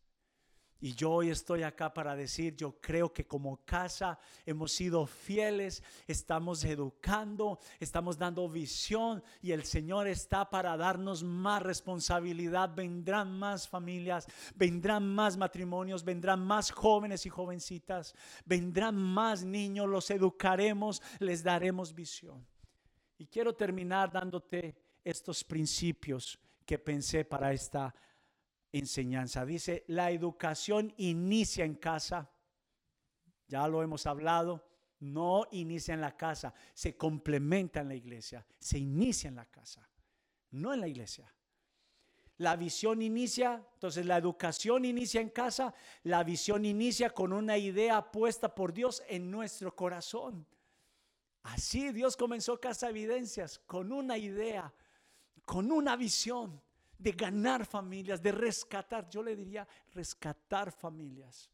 Y 0.79 0.93
yo 0.93 1.11
hoy 1.11 1.31
estoy 1.31 1.63
acá 1.63 1.91
para 1.91 2.15
decir, 2.15 2.55
yo 2.55 2.79
creo 2.79 3.11
que 3.11 3.25
como 3.25 3.65
casa 3.65 4.19
hemos 4.45 4.71
sido 4.71 5.07
fieles, 5.07 5.81
estamos 6.05 6.63
educando, 6.63 7.59
estamos 7.79 8.17
dando 8.17 8.47
visión 8.47 9.23
y 9.41 9.51
el 9.53 9.63
Señor 9.63 10.07
está 10.07 10.47
para 10.49 10.77
darnos 10.77 11.23
más 11.23 11.63
responsabilidad. 11.63 12.75
Vendrán 12.75 13.31
más 13.39 13.67
familias, 13.67 14.27
vendrán 14.55 15.07
más 15.07 15.35
matrimonios, 15.35 16.03
vendrán 16.03 16.45
más 16.45 16.69
jóvenes 16.69 17.25
y 17.25 17.29
jovencitas, 17.29 18.13
vendrán 18.45 18.95
más 18.95 19.43
niños, 19.43 19.89
los 19.89 20.11
educaremos, 20.11 21.01
les 21.19 21.43
daremos 21.43 21.95
visión. 21.95 22.45
Y 23.17 23.25
quiero 23.25 23.55
terminar 23.55 24.11
dándote 24.11 24.75
estos 25.03 25.43
principios 25.43 26.39
que 26.65 26.77
pensé 26.77 27.25
para 27.25 27.51
esta 27.51 27.95
enseñanza. 28.71 29.45
Dice, 29.45 29.83
la 29.87 30.11
educación 30.11 30.93
inicia 30.97 31.65
en 31.65 31.75
casa. 31.75 32.31
Ya 33.47 33.67
lo 33.67 33.83
hemos 33.83 34.05
hablado. 34.05 34.67
No 34.99 35.45
inicia 35.51 35.93
en 35.93 36.01
la 36.01 36.17
casa, 36.17 36.53
se 36.73 36.97
complementa 36.97 37.81
en 37.81 37.89
la 37.89 37.95
iglesia, 37.95 38.43
se 38.57 38.79
inicia 38.79 39.27
en 39.27 39.35
la 39.35 39.45
casa, 39.45 39.87
no 40.49 40.73
en 40.73 40.81
la 40.81 40.87
iglesia. 40.87 41.31
La 42.37 42.55
visión 42.55 43.01
inicia, 43.03 43.63
entonces 43.73 44.05
la 44.07 44.17
educación 44.17 44.85
inicia 44.85 45.21
en 45.21 45.29
casa, 45.29 45.73
la 46.03 46.23
visión 46.23 46.65
inicia 46.65 47.11
con 47.11 47.31
una 47.31 47.57
idea 47.57 48.11
puesta 48.11 48.53
por 48.53 48.73
Dios 48.73 49.03
en 49.07 49.29
nuestro 49.29 49.75
corazón. 49.75 50.47
Así 51.43 51.91
Dios 51.91 52.17
comenzó 52.17 52.59
Casa 52.59 52.89
Evidencias, 52.89 53.59
con 53.59 53.91
una 53.91 54.17
idea, 54.17 54.73
con 55.45 55.71
una 55.71 55.95
visión 55.95 56.61
de 56.97 57.11
ganar 57.11 57.65
familias, 57.65 58.21
de 58.21 58.31
rescatar, 58.31 59.09
yo 59.09 59.21
le 59.21 59.35
diría 59.35 59.67
rescatar 59.93 60.71
familias. 60.71 61.49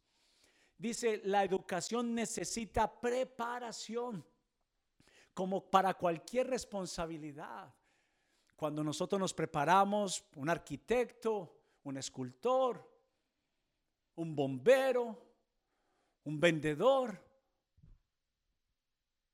Dice, 0.77 1.21
la 1.25 1.43
educación 1.43 2.13
necesita 2.13 2.99
preparación, 2.99 4.25
como 5.33 5.69
para 5.69 5.93
cualquier 5.93 6.47
responsabilidad. 6.47 7.73
Cuando 8.55 8.83
nosotros 8.83 9.19
nos 9.19 9.33
preparamos, 9.33 10.25
un 10.35 10.49
arquitecto, 10.49 11.57
un 11.83 11.97
escultor, 11.97 12.89
un 14.15 14.35
bombero, 14.35 15.33
un 16.23 16.39
vendedor, 16.39 17.17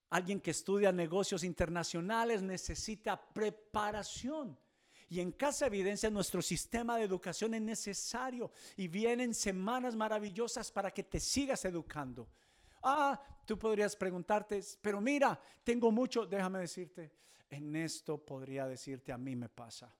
alguien 0.09 0.39
que 0.39 0.51
estudia 0.51 0.91
negocios 0.91 1.43
internacionales, 1.43 2.41
necesita 2.41 3.21
preparación. 3.31 4.57
Y 5.09 5.19
en 5.19 5.31
Casa 5.31 5.65
Evidencia 5.65 6.09
nuestro 6.11 6.41
sistema 6.41 6.97
de 6.97 7.03
educación 7.03 7.55
es 7.55 7.61
necesario 7.61 8.51
y 8.77 8.87
vienen 8.87 9.33
semanas 9.33 9.95
maravillosas 9.95 10.71
para 10.71 10.91
que 10.91 11.03
te 11.03 11.19
sigas 11.19 11.65
educando. 11.65 12.29
Ah, 12.83 13.19
tú 13.45 13.57
podrías 13.57 13.95
preguntarte, 13.95 14.61
pero 14.79 15.01
mira, 15.01 15.39
tengo 15.63 15.91
mucho, 15.91 16.27
déjame 16.27 16.59
decirte, 16.59 17.11
en 17.49 17.75
esto 17.75 18.23
podría 18.23 18.67
decirte 18.67 19.11
a 19.11 19.17
mí 19.17 19.35
me 19.35 19.49
pasa. 19.49 19.91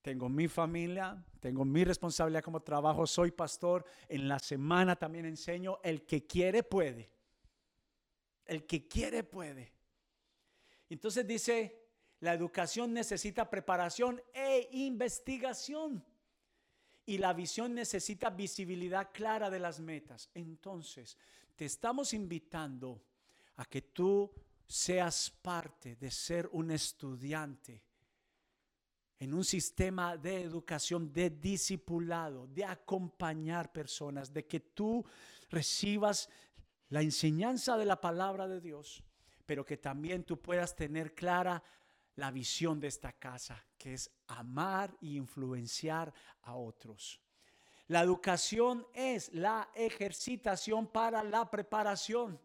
Tengo 0.00 0.28
mi 0.28 0.46
familia, 0.46 1.20
tengo 1.40 1.64
mi 1.64 1.82
responsabilidad 1.82 2.44
como 2.44 2.60
trabajo, 2.60 3.08
soy 3.08 3.32
pastor, 3.32 3.84
en 4.08 4.28
la 4.28 4.38
semana 4.38 4.94
también 4.94 5.26
enseño, 5.26 5.80
el 5.82 6.06
que 6.06 6.24
quiere 6.24 6.62
puede. 6.62 7.10
El 8.44 8.64
que 8.66 8.86
quiere 8.86 9.24
puede. 9.24 9.72
Entonces 10.88 11.26
dice 11.26 11.85
la 12.20 12.32
educación 12.32 12.92
necesita 12.92 13.48
preparación 13.48 14.22
e 14.32 14.68
investigación. 14.72 16.04
Y 17.04 17.18
la 17.18 17.32
visión 17.32 17.74
necesita 17.74 18.30
visibilidad 18.30 19.10
clara 19.12 19.48
de 19.48 19.60
las 19.60 19.78
metas. 19.80 20.28
Entonces, 20.34 21.16
te 21.54 21.64
estamos 21.64 22.12
invitando 22.12 23.04
a 23.56 23.64
que 23.64 23.82
tú 23.82 24.32
seas 24.66 25.30
parte 25.30 25.94
de 25.96 26.10
ser 26.10 26.48
un 26.52 26.72
estudiante 26.72 27.84
en 29.18 29.32
un 29.32 29.44
sistema 29.44 30.16
de 30.16 30.42
educación, 30.42 31.12
de 31.12 31.30
discipulado, 31.30 32.46
de 32.48 32.64
acompañar 32.64 33.72
personas, 33.72 34.32
de 34.32 34.46
que 34.46 34.60
tú 34.60 35.04
recibas 35.48 36.28
la 36.90 37.00
enseñanza 37.00 37.78
de 37.78 37.86
la 37.86 38.00
palabra 38.00 38.46
de 38.46 38.60
Dios, 38.60 39.02
pero 39.46 39.64
que 39.64 39.78
también 39.78 40.24
tú 40.24 40.40
puedas 40.40 40.76
tener 40.76 41.14
clara 41.14 41.62
la 42.16 42.30
visión 42.30 42.80
de 42.80 42.88
esta 42.88 43.12
casa, 43.12 43.62
que 43.78 43.94
es 43.94 44.10
amar 44.26 44.96
e 45.00 45.06
influenciar 45.16 46.12
a 46.42 46.54
otros. 46.54 47.20
La 47.88 48.00
educación 48.00 48.86
es 48.92 49.32
la 49.32 49.70
ejercitación 49.74 50.88
para 50.88 51.22
la 51.22 51.48
preparación. 51.48 52.40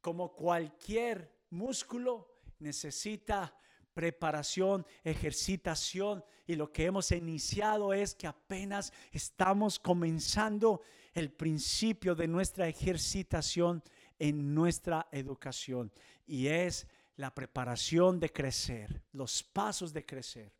Como 0.00 0.32
cualquier 0.32 1.30
músculo 1.50 2.40
necesita 2.58 3.54
preparación, 3.92 4.86
ejercitación 5.04 6.24
y 6.46 6.54
lo 6.54 6.72
que 6.72 6.86
hemos 6.86 7.12
iniciado 7.12 7.92
es 7.92 8.14
que 8.14 8.26
apenas 8.26 8.92
estamos 9.10 9.78
comenzando 9.78 10.80
el 11.12 11.30
principio 11.30 12.14
de 12.14 12.26
nuestra 12.26 12.68
ejercitación 12.68 13.82
en 14.18 14.54
nuestra 14.54 15.08
educación 15.12 15.92
y 16.26 16.46
es 16.46 16.86
la 17.16 17.34
preparación 17.34 18.18
de 18.18 18.32
crecer, 18.32 19.02
los 19.12 19.42
pasos 19.42 19.92
de 19.92 20.04
crecer. 20.04 20.52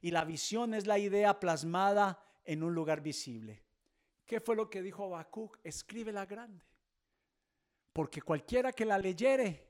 Y 0.00 0.10
la 0.10 0.24
visión 0.24 0.74
es 0.74 0.86
la 0.86 0.98
idea 0.98 1.38
plasmada 1.38 2.22
en 2.44 2.62
un 2.62 2.74
lugar 2.74 3.00
visible. 3.02 3.62
¿Qué 4.24 4.40
fue 4.40 4.56
lo 4.56 4.70
que 4.70 4.82
dijo 4.82 5.04
Habacuc? 5.04 5.58
Escríbela 5.64 6.24
grande. 6.26 6.64
Porque 7.92 8.22
cualquiera 8.22 8.72
que 8.72 8.84
la 8.84 8.98
leyere, 8.98 9.68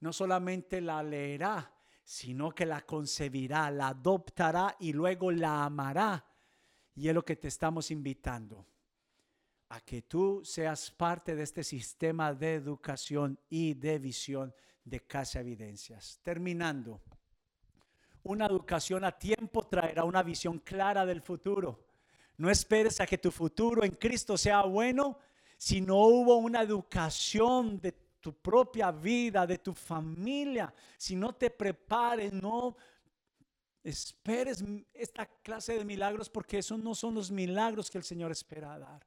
no 0.00 0.12
solamente 0.12 0.80
la 0.80 1.02
leerá, 1.02 1.74
sino 2.04 2.52
que 2.52 2.64
la 2.64 2.82
concebirá, 2.82 3.70
la 3.70 3.88
adoptará 3.88 4.76
y 4.80 4.92
luego 4.92 5.30
la 5.30 5.64
amará. 5.64 6.24
Y 6.94 7.08
es 7.08 7.14
lo 7.14 7.24
que 7.24 7.36
te 7.36 7.48
estamos 7.48 7.90
invitando, 7.90 8.66
a 9.68 9.80
que 9.80 10.02
tú 10.02 10.42
seas 10.44 10.90
parte 10.90 11.34
de 11.34 11.42
este 11.42 11.64
sistema 11.64 12.32
de 12.32 12.54
educación 12.54 13.38
y 13.48 13.74
de 13.74 13.98
visión 13.98 14.54
de 14.84 15.00
Casa 15.00 15.40
Evidencias. 15.40 16.20
Terminando, 16.22 17.00
Una 18.22 18.44
educación 18.46 19.02
a 19.04 19.12
tiempo 19.12 19.66
traerá 19.66 20.04
una 20.04 20.22
visión 20.22 20.58
clara 20.58 21.06
del 21.06 21.22
futuro. 21.22 21.86
No 22.36 22.50
esperes 22.50 23.00
a 23.00 23.06
que 23.06 23.16
tu 23.16 23.30
futuro 23.30 23.82
en 23.82 23.92
Cristo 23.92 24.36
sea 24.36 24.62
bueno 24.62 25.18
si 25.56 25.80
no 25.80 25.96
hubo 25.96 26.36
una 26.36 26.60
educación 26.60 27.80
de 27.80 27.92
tu 28.20 28.34
propia 28.34 28.90
vida, 28.90 29.46
de 29.46 29.58
tu 29.58 29.72
familia. 29.72 30.72
Si 30.98 31.16
no 31.16 31.34
te 31.34 31.50
prepares, 31.50 32.32
no 32.32 32.76
esperes 33.82 34.62
esta 34.92 35.26
clase 35.42 35.78
de 35.78 35.84
milagros 35.84 36.28
porque 36.28 36.58
esos 36.58 36.78
no 36.78 36.94
son 36.94 37.14
los 37.14 37.30
milagros 37.30 37.90
que 37.90 37.98
el 37.98 38.04
Señor 38.04 38.30
espera 38.30 38.78
dar. 38.78 39.06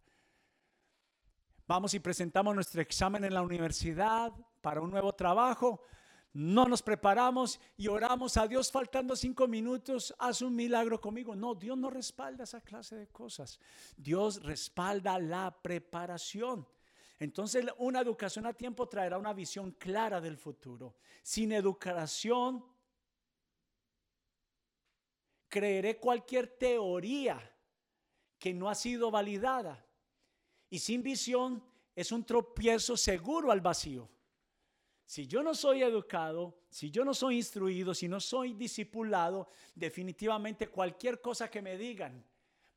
Vamos 1.67 1.93
y 1.93 1.99
presentamos 1.99 2.53
nuestro 2.55 2.81
examen 2.81 3.23
en 3.23 3.33
la 3.33 3.41
universidad 3.41 4.33
para 4.63 4.81
un 4.81 4.89
nuevo 4.89 5.13
trabajo. 5.13 5.81
No 6.31 6.65
nos 6.65 6.81
preparamos 6.81 7.59
y 7.77 7.87
oramos 7.89 8.37
a 8.37 8.47
Dios 8.47 8.71
faltando 8.71 9.15
cinco 9.15 9.47
minutos, 9.47 10.15
haz 10.17 10.41
un 10.41 10.55
milagro 10.55 10.99
conmigo. 10.99 11.35
No, 11.35 11.53
Dios 11.53 11.77
no 11.77 11.91
respalda 11.91 12.45
esa 12.45 12.61
clase 12.61 12.95
de 12.95 13.07
cosas. 13.07 13.59
Dios 13.95 14.41
respalda 14.41 15.19
la 15.19 15.55
preparación. 15.61 16.67
Entonces 17.19 17.65
una 17.77 17.99
educación 17.99 18.47
a 18.47 18.53
tiempo 18.53 18.87
traerá 18.87 19.19
una 19.19 19.33
visión 19.33 19.73
clara 19.73 20.19
del 20.19 20.37
futuro. 20.37 20.95
Sin 21.21 21.51
educación, 21.51 22.65
creeré 25.49 25.99
cualquier 25.99 26.47
teoría 26.47 27.37
que 28.39 28.53
no 28.53 28.69
ha 28.69 28.75
sido 28.75 29.11
validada 29.11 29.85
y 30.69 30.79
sin 30.79 31.03
visión 31.03 31.63
es 31.95 32.11
un 32.11 32.25
tropiezo 32.25 32.97
seguro 32.97 33.51
al 33.51 33.61
vacío. 33.61 34.09
Si 35.05 35.27
yo 35.27 35.43
no 35.43 35.53
soy 35.53 35.83
educado, 35.83 36.61
si 36.69 36.89
yo 36.89 37.03
no 37.03 37.13
soy 37.13 37.37
instruido, 37.37 37.93
si 37.93 38.07
no 38.07 38.19
soy 38.19 38.53
discipulado, 38.53 39.49
definitivamente 39.75 40.67
cualquier 40.67 41.21
cosa 41.21 41.49
que 41.49 41.61
me 41.61 41.77
digan. 41.77 42.23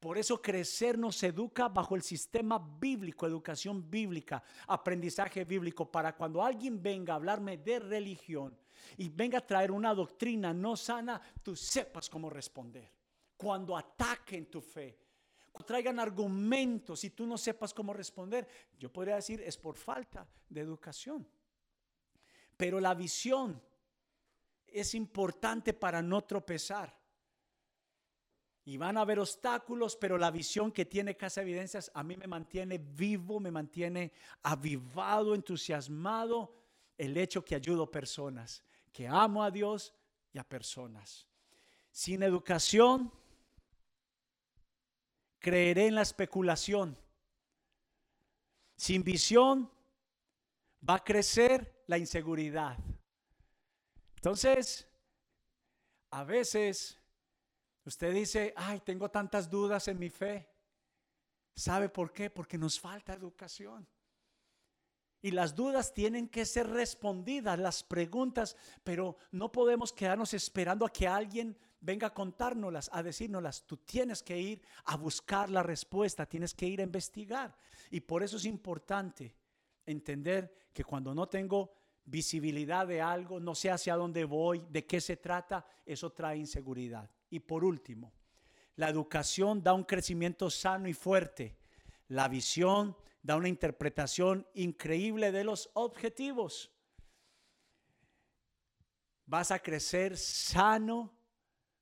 Por 0.01 0.19
eso 0.19 0.43
crecer 0.43 0.99
nos 0.99 1.23
educa 1.23 1.69
bajo 1.69 1.97
el 1.97 2.03
sistema 2.03 2.59
bíblico, 2.59 3.27
educación 3.27 3.91
bíblica, 3.91 4.43
aprendizaje 4.67 5.45
bíblico, 5.45 5.91
para 5.91 6.15
cuando 6.15 6.43
alguien 6.43 6.83
venga 6.83 7.15
a 7.15 7.17
hablarme 7.17 7.57
de 7.57 7.79
religión 7.79 8.57
y 8.99 9.09
venga 9.09 9.39
a 9.39 9.47
traer 9.47 9.71
una 9.71 9.95
doctrina 9.95 10.53
no 10.53 10.77
sana, 10.77 11.21
tú 11.43 11.57
sepas 11.57 12.11
cómo 12.11 12.29
responder. 12.29 12.93
Cuando 13.37 13.77
ataquen 13.77 14.47
tu 14.51 14.61
fe, 14.61 14.99
traigan 15.65 15.99
argumentos 15.99 17.03
y 17.05 17.11
tú 17.11 17.27
no 17.27 17.39
sepas 17.39 17.73
cómo 17.73 17.93
responder, 17.93 18.47
yo 18.79 18.93
podría 18.93 19.17
decir 19.17 19.41
es 19.41 19.57
por 19.57 19.77
falta 19.77 20.29
de 20.49 20.61
educación. 20.61 21.27
Pero 22.57 22.81
la 22.81 22.95
visión 22.95 23.63
es 24.67 24.95
importante 24.95 25.73
para 25.73 26.03
no 26.03 26.25
tropezar. 26.25 26.97
Y 28.65 28.77
van 28.79 28.99
a 28.99 29.03
haber 29.03 29.21
obstáculos, 29.21 29.97
pero 29.97 30.19
la 30.19 30.31
visión 30.31 30.73
que 30.73 30.85
tiene 30.85 31.17
Casa 31.17 31.43
Evidencias 31.43 31.91
a 31.95 32.03
mí 32.03 32.17
me 32.17 32.27
mantiene 32.27 32.79
vivo, 32.79 33.39
me 33.39 33.53
mantiene 33.53 34.13
avivado, 34.43 35.35
entusiasmado. 35.35 36.53
El 36.99 37.17
hecho 37.17 37.45
que 37.45 37.55
ayudo 37.55 37.91
personas, 37.91 38.65
que 38.93 39.07
amo 39.07 39.45
a 39.45 39.51
Dios 39.51 39.95
y 40.33 40.39
a 40.39 40.45
personas. 40.45 41.29
Sin 41.93 42.23
educación, 42.23 43.13
creeré 45.39 45.87
en 45.87 45.95
la 45.95 46.03
especulación. 46.03 46.99
Sin 48.77 49.05
visión 49.05 49.71
va 50.89 50.97
a 50.97 51.05
crecer 51.05 51.85
la 51.87 51.99
inseguridad. 51.99 52.77
Entonces, 54.17 54.89
a 56.11 56.25
veces 56.25 56.99
usted 57.85 58.13
dice, 58.13 58.53
ay, 58.57 58.81
tengo 58.81 59.11
tantas 59.11 59.49
dudas 59.49 59.89
en 59.89 59.99
mi 59.99 60.11
fe. 60.11 60.49
¿Sabe 61.55 61.89
por 61.89 62.13
qué? 62.13 62.31
Porque 62.31 62.59
nos 62.59 62.79
falta 62.79 63.15
educación. 63.15 63.87
Y 65.23 65.31
las 65.31 65.55
dudas 65.55 65.95
tienen 65.95 66.29
que 66.29 66.45
ser 66.45 66.69
respondidas, 66.69 67.59
las 67.59 67.83
preguntas, 67.83 68.57
pero 68.85 69.17
no 69.33 69.51
podemos 69.51 69.93
quedarnos 69.93 70.35
esperando 70.35 70.85
a 70.85 70.93
que 70.93 71.09
alguien 71.09 71.57
venga 71.81 72.09
a 72.09 72.15
contárnoslas, 72.15 72.91
a 72.93 73.03
decírnoslas. 73.03 73.67
Tú 73.67 73.79
tienes 73.79 74.23
que 74.23 74.39
ir 74.39 74.63
a 74.85 74.97
buscar 74.97 75.51
la 75.51 75.63
respuesta, 75.63 76.27
tienes 76.27 76.55
que 76.55 76.67
ir 76.67 76.81
a 76.81 76.85
investigar. 76.85 77.57
Y 77.91 78.01
por 78.01 78.23
eso 78.23 78.37
es 78.37 78.45
importante 78.45 79.35
entender 79.87 80.69
que 80.73 80.85
cuando 80.85 81.15
no 81.15 81.29
tengo 81.29 81.73
visibilidad 82.05 82.87
de 82.87 83.01
algo, 83.01 83.41
no 83.41 83.55
sé 83.55 83.71
hacia 83.71 83.97
dónde 83.97 84.25
voy, 84.25 84.65
de 84.71 84.87
qué 84.87 85.01
se 85.01 85.17
trata, 85.17 85.65
eso 85.85 86.13
trae 86.13 86.37
inseguridad. 86.37 87.11
Y 87.31 87.41
por 87.41 87.65
último, 87.65 88.13
la 88.77 88.89
educación 88.89 89.63
da 89.63 89.73
un 89.73 89.85
crecimiento 89.85 90.51
sano 90.51 90.89
y 90.89 90.93
fuerte. 90.93 91.57
La 92.09 92.29
visión 92.29 92.97
da 93.23 93.37
una 93.37 93.49
interpretación 93.49 94.47
increíble 94.55 95.33
de 95.33 95.45
los 95.45 95.71
objetivos. 95.75 96.71
Vas 99.25 99.51
a 99.51 99.59
crecer 99.59 100.17
sano 100.17 101.17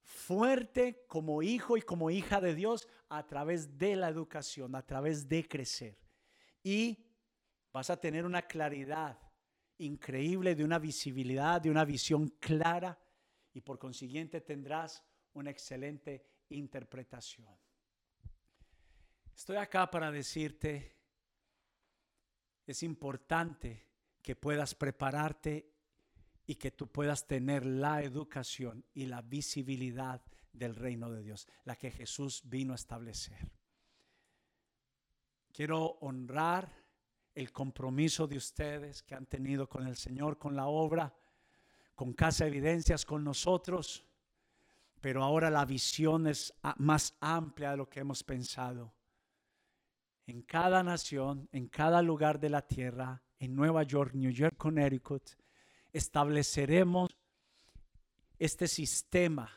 fuerte 0.00 1.05
como 1.07 1.42
hijo 1.42 1.76
y 1.76 1.82
como 1.82 2.11
hija 2.11 2.40
de 2.40 2.55
Dios 2.55 2.88
a 3.09 3.26
través 3.26 3.76
de 3.76 3.96
la 3.96 4.09
educación, 4.09 4.74
a 4.74 4.86
través 4.86 5.28
de 5.28 5.46
crecer. 5.46 5.98
Y 6.62 7.05
vas 7.75 7.91
a 7.91 8.01
tener 8.01 8.25
una 8.25 8.43
claridad 8.43 9.18
increíble, 9.79 10.55
de 10.55 10.64
una 10.64 10.79
visibilidad, 10.79 11.61
de 11.61 11.72
una 11.72 11.85
visión 11.85 12.29
clara 12.39 12.97
y 13.53 13.61
por 13.61 13.81
consiguiente 13.81 14.41
tendrás 14.41 15.03
una 15.33 15.51
excelente 15.51 16.25
interpretación. 16.51 17.59
Estoy 19.35 19.57
acá 19.57 19.91
para 19.91 20.12
decirte, 20.12 20.97
es 22.64 22.85
importante 22.85 23.89
que 24.22 24.37
puedas 24.37 24.77
prepararte 24.77 25.75
y 26.47 26.55
que 26.55 26.70
tú 26.70 26.87
puedas 26.93 27.27
tener 27.27 27.66
la 27.66 28.05
educación 28.05 28.85
y 28.95 29.07
la 29.07 29.20
visibilidad 29.20 30.22
del 30.53 30.77
reino 30.77 31.11
de 31.11 31.25
Dios, 31.25 31.49
la 31.64 31.75
que 31.75 31.91
Jesús 31.91 32.43
vino 32.45 32.72
a 32.72 32.77
establecer. 32.77 33.51
Quiero 35.53 35.99
honrar 36.01 36.84
el 37.35 37.53
compromiso 37.53 38.26
de 38.26 38.37
ustedes 38.37 39.03
que 39.03 39.14
han 39.14 39.26
tenido 39.26 39.68
con 39.68 39.87
el 39.87 39.97
Señor, 39.97 40.39
con 40.39 40.55
la 40.55 40.66
obra, 40.66 41.14
con 41.95 42.12
Casa 42.12 42.47
Evidencias, 42.47 43.05
con 43.05 43.24
nosotros, 43.24 44.05
pero 45.01 45.22
ahora 45.22 45.51
la 45.51 45.64
visión 45.64 46.26
es 46.26 46.55
más 46.76 47.16
amplia 47.20 47.72
de 47.72 47.76
lo 47.76 47.89
que 47.89 48.01
hemos 48.01 48.22
pensado. 48.22 48.95
En 50.26 50.43
cada 50.43 50.82
nación, 50.82 51.49
en 51.53 51.68
cada 51.68 52.01
lugar 52.01 52.41
de 52.41 52.49
la 52.49 52.66
tierra, 52.66 53.22
en 53.39 53.55
Nueva 53.55 53.82
York, 53.82 54.14
New 54.14 54.30
York, 54.30 54.57
Connecticut, 54.57 55.30
estableceremos 55.93 57.14
este 58.39 58.66
sistema 58.66 59.51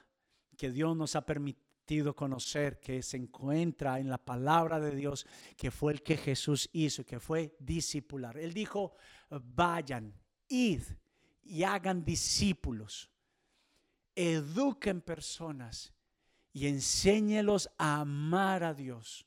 que 0.57 0.71
Dios 0.71 0.95
nos 0.97 1.15
ha 1.15 1.25
permitido 1.25 1.66
conocer, 2.15 2.79
que 2.79 3.01
se 3.01 3.17
encuentra 3.17 3.99
en 3.99 4.09
la 4.09 4.17
palabra 4.17 4.79
de 4.79 4.95
Dios, 4.95 5.25
que 5.55 5.71
fue 5.71 5.93
el 5.93 6.03
que 6.03 6.17
Jesús 6.17 6.69
hizo, 6.73 7.05
que 7.05 7.19
fue 7.19 7.55
discipular. 7.59 8.37
Él 8.37 8.53
dijo, 8.53 8.93
vayan, 9.29 10.13
id 10.47 10.81
y 11.43 11.63
hagan 11.63 12.03
discípulos, 12.03 13.09
eduquen 14.15 15.01
personas 15.01 15.93
y 16.51 16.67
enséñelos 16.67 17.69
a 17.77 18.01
amar 18.01 18.63
a 18.63 18.73
Dios. 18.73 19.25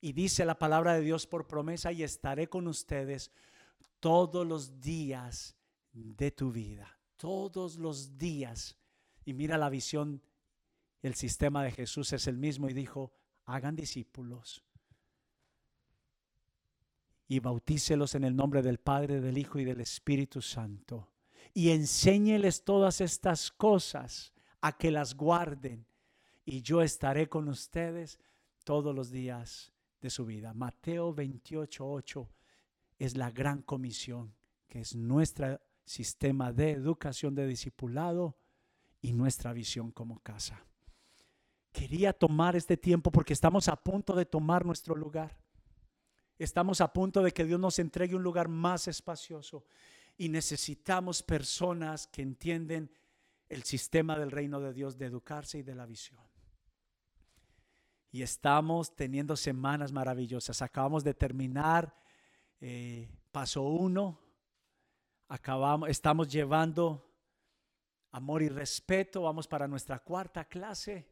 Y 0.00 0.12
dice 0.12 0.44
la 0.44 0.58
palabra 0.58 0.94
de 0.94 1.02
Dios 1.02 1.26
por 1.26 1.46
promesa, 1.46 1.92
y 1.92 2.02
estaré 2.02 2.48
con 2.48 2.66
ustedes 2.66 3.30
todos 4.00 4.46
los 4.46 4.80
días 4.80 5.54
de 5.92 6.30
tu 6.30 6.50
vida, 6.50 6.98
todos 7.16 7.76
los 7.76 8.16
días. 8.16 8.76
Y 9.24 9.34
mira 9.34 9.58
la 9.58 9.68
visión, 9.68 10.22
el 11.02 11.14
sistema 11.14 11.62
de 11.64 11.72
Jesús 11.72 12.12
es 12.12 12.26
el 12.26 12.36
mismo 12.36 12.68
y 12.68 12.74
dijo, 12.74 13.12
hagan 13.46 13.76
discípulos 13.76 14.62
y 17.30 17.38
bautícelos 17.38 18.16
en 18.16 18.24
el 18.24 18.34
nombre 18.34 18.60
del 18.60 18.78
Padre, 18.78 19.20
del 19.20 19.38
Hijo 19.38 19.60
y 19.60 19.64
del 19.64 19.80
Espíritu 19.80 20.42
Santo. 20.42 21.12
Y 21.54 21.70
enséñeles 21.70 22.64
todas 22.64 23.00
estas 23.00 23.52
cosas 23.52 24.34
a 24.60 24.76
que 24.76 24.90
las 24.90 25.14
guarden. 25.14 25.86
Y 26.44 26.62
yo 26.62 26.82
estaré 26.82 27.28
con 27.28 27.48
ustedes 27.48 28.18
todos 28.64 28.92
los 28.92 29.12
días 29.12 29.72
de 30.00 30.10
su 30.10 30.26
vida. 30.26 30.52
Mateo 30.54 31.14
28, 31.14 31.88
8 31.88 32.28
es 32.98 33.16
la 33.16 33.30
gran 33.30 33.62
comisión, 33.62 34.34
que 34.68 34.80
es 34.80 34.96
nuestra 34.96 35.60
sistema 35.84 36.52
de 36.52 36.72
educación 36.72 37.36
de 37.36 37.46
discipulado 37.46 38.36
y 39.00 39.12
nuestra 39.12 39.52
visión 39.52 39.92
como 39.92 40.18
casa. 40.18 40.66
Quería 41.72 42.12
tomar 42.12 42.56
este 42.56 42.76
tiempo 42.76 43.10
porque 43.10 43.32
estamos 43.32 43.68
a 43.68 43.76
punto 43.76 44.14
de 44.14 44.26
tomar 44.26 44.64
nuestro 44.64 44.94
lugar. 44.94 45.38
Estamos 46.38 46.80
a 46.80 46.92
punto 46.92 47.22
de 47.22 47.32
que 47.32 47.44
Dios 47.44 47.60
nos 47.60 47.78
entregue 47.78 48.16
un 48.16 48.22
lugar 48.22 48.48
más 48.48 48.88
espacioso 48.88 49.66
y 50.16 50.28
necesitamos 50.28 51.22
personas 51.22 52.06
que 52.06 52.22
entienden 52.22 52.90
el 53.48 53.64
sistema 53.64 54.18
del 54.18 54.30
reino 54.30 54.60
de 54.60 54.72
Dios 54.72 54.96
de 54.96 55.06
educarse 55.06 55.58
y 55.58 55.62
de 55.62 55.74
la 55.74 55.84
visión. 55.84 56.20
Y 58.10 58.22
estamos 58.22 58.96
teniendo 58.96 59.36
semanas 59.36 59.92
maravillosas. 59.92 60.62
Acabamos 60.62 61.04
de 61.04 61.14
terminar 61.14 61.94
eh, 62.60 63.08
paso 63.30 63.62
uno. 63.62 64.20
Acabamos, 65.28 65.88
estamos 65.88 66.28
llevando 66.28 67.12
amor 68.12 68.42
y 68.42 68.48
respeto. 68.48 69.22
Vamos 69.22 69.46
para 69.46 69.68
nuestra 69.68 69.98
cuarta 69.98 70.44
clase. 70.44 71.09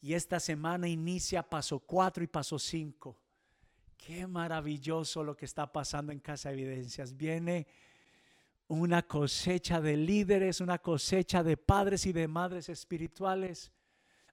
Y 0.00 0.14
esta 0.14 0.40
semana 0.40 0.88
inicia 0.88 1.42
paso 1.42 1.80
cuatro 1.80 2.24
y 2.24 2.26
paso 2.26 2.58
cinco. 2.58 3.18
Qué 3.96 4.26
maravilloso 4.26 5.22
lo 5.22 5.36
que 5.36 5.44
está 5.44 5.70
pasando 5.70 6.10
en 6.10 6.20
Casa 6.20 6.50
Evidencias. 6.50 7.14
Viene 7.14 7.66
una 8.68 9.02
cosecha 9.02 9.80
de 9.80 9.96
líderes, 9.96 10.60
una 10.60 10.78
cosecha 10.78 11.42
de 11.42 11.56
padres 11.56 12.06
y 12.06 12.12
de 12.12 12.28
madres 12.28 12.68
espirituales. 12.68 13.72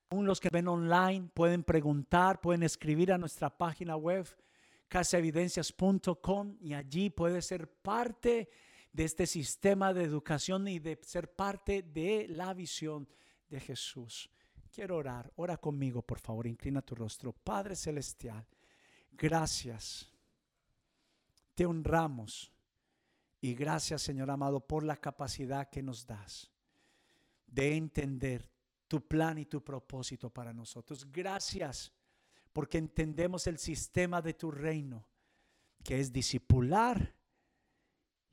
Aún 0.10 0.26
los 0.26 0.40
que 0.40 0.50
ven 0.50 0.70
online 0.70 1.30
pueden 1.34 1.64
preguntar, 1.64 2.40
pueden 2.40 2.64
escribir 2.64 3.12
a 3.12 3.18
nuestra 3.18 3.50
página 3.50 3.98
web 3.98 4.26
casaevidencias.com 4.88 6.56
y 6.62 6.74
allí 6.74 7.10
puede 7.10 7.42
ser 7.42 7.70
parte 7.70 8.50
de 8.94 9.04
este 9.04 9.28
sistema 9.28 9.94
de 9.94 10.04
educación 10.04 10.68
y 10.68 10.80
de 10.80 10.98
ser 11.04 11.36
parte 11.36 11.82
de 11.84 12.28
la 12.30 12.54
visión 12.54 13.08
de 13.50 13.60
Jesús. 13.60 14.30
Quiero 14.68 14.98
orar. 14.98 15.32
Ora 15.36 15.58
conmigo, 15.58 16.02
por 16.02 16.20
favor. 16.20 16.48
Inclina 16.48 16.82
tu 16.82 16.96
rostro. 16.96 17.34
Padre 17.34 17.76
Celestial, 17.76 18.46
gracias. 19.12 20.08
Te 21.56 21.66
honramos 21.66 22.52
y 23.42 23.54
gracias, 23.54 24.02
Señor 24.02 24.30
amado, 24.32 24.60
por 24.60 24.84
la 24.84 24.98
capacidad 24.98 25.70
que 25.70 25.82
nos 25.82 26.06
das 26.06 26.52
de 27.48 27.76
entender 27.76 28.50
tu 28.88 29.08
plan 29.08 29.38
y 29.38 29.46
tu 29.46 29.64
propósito 29.64 30.30
para 30.30 30.54
nosotros. 30.54 31.06
Gracias 31.12 31.92
porque 32.54 32.78
entendemos 32.78 33.48
el 33.48 33.58
sistema 33.58 34.22
de 34.22 34.34
tu 34.34 34.52
reino, 34.52 35.08
que 35.84 36.00
es 36.00 36.12
discipular 36.12 37.16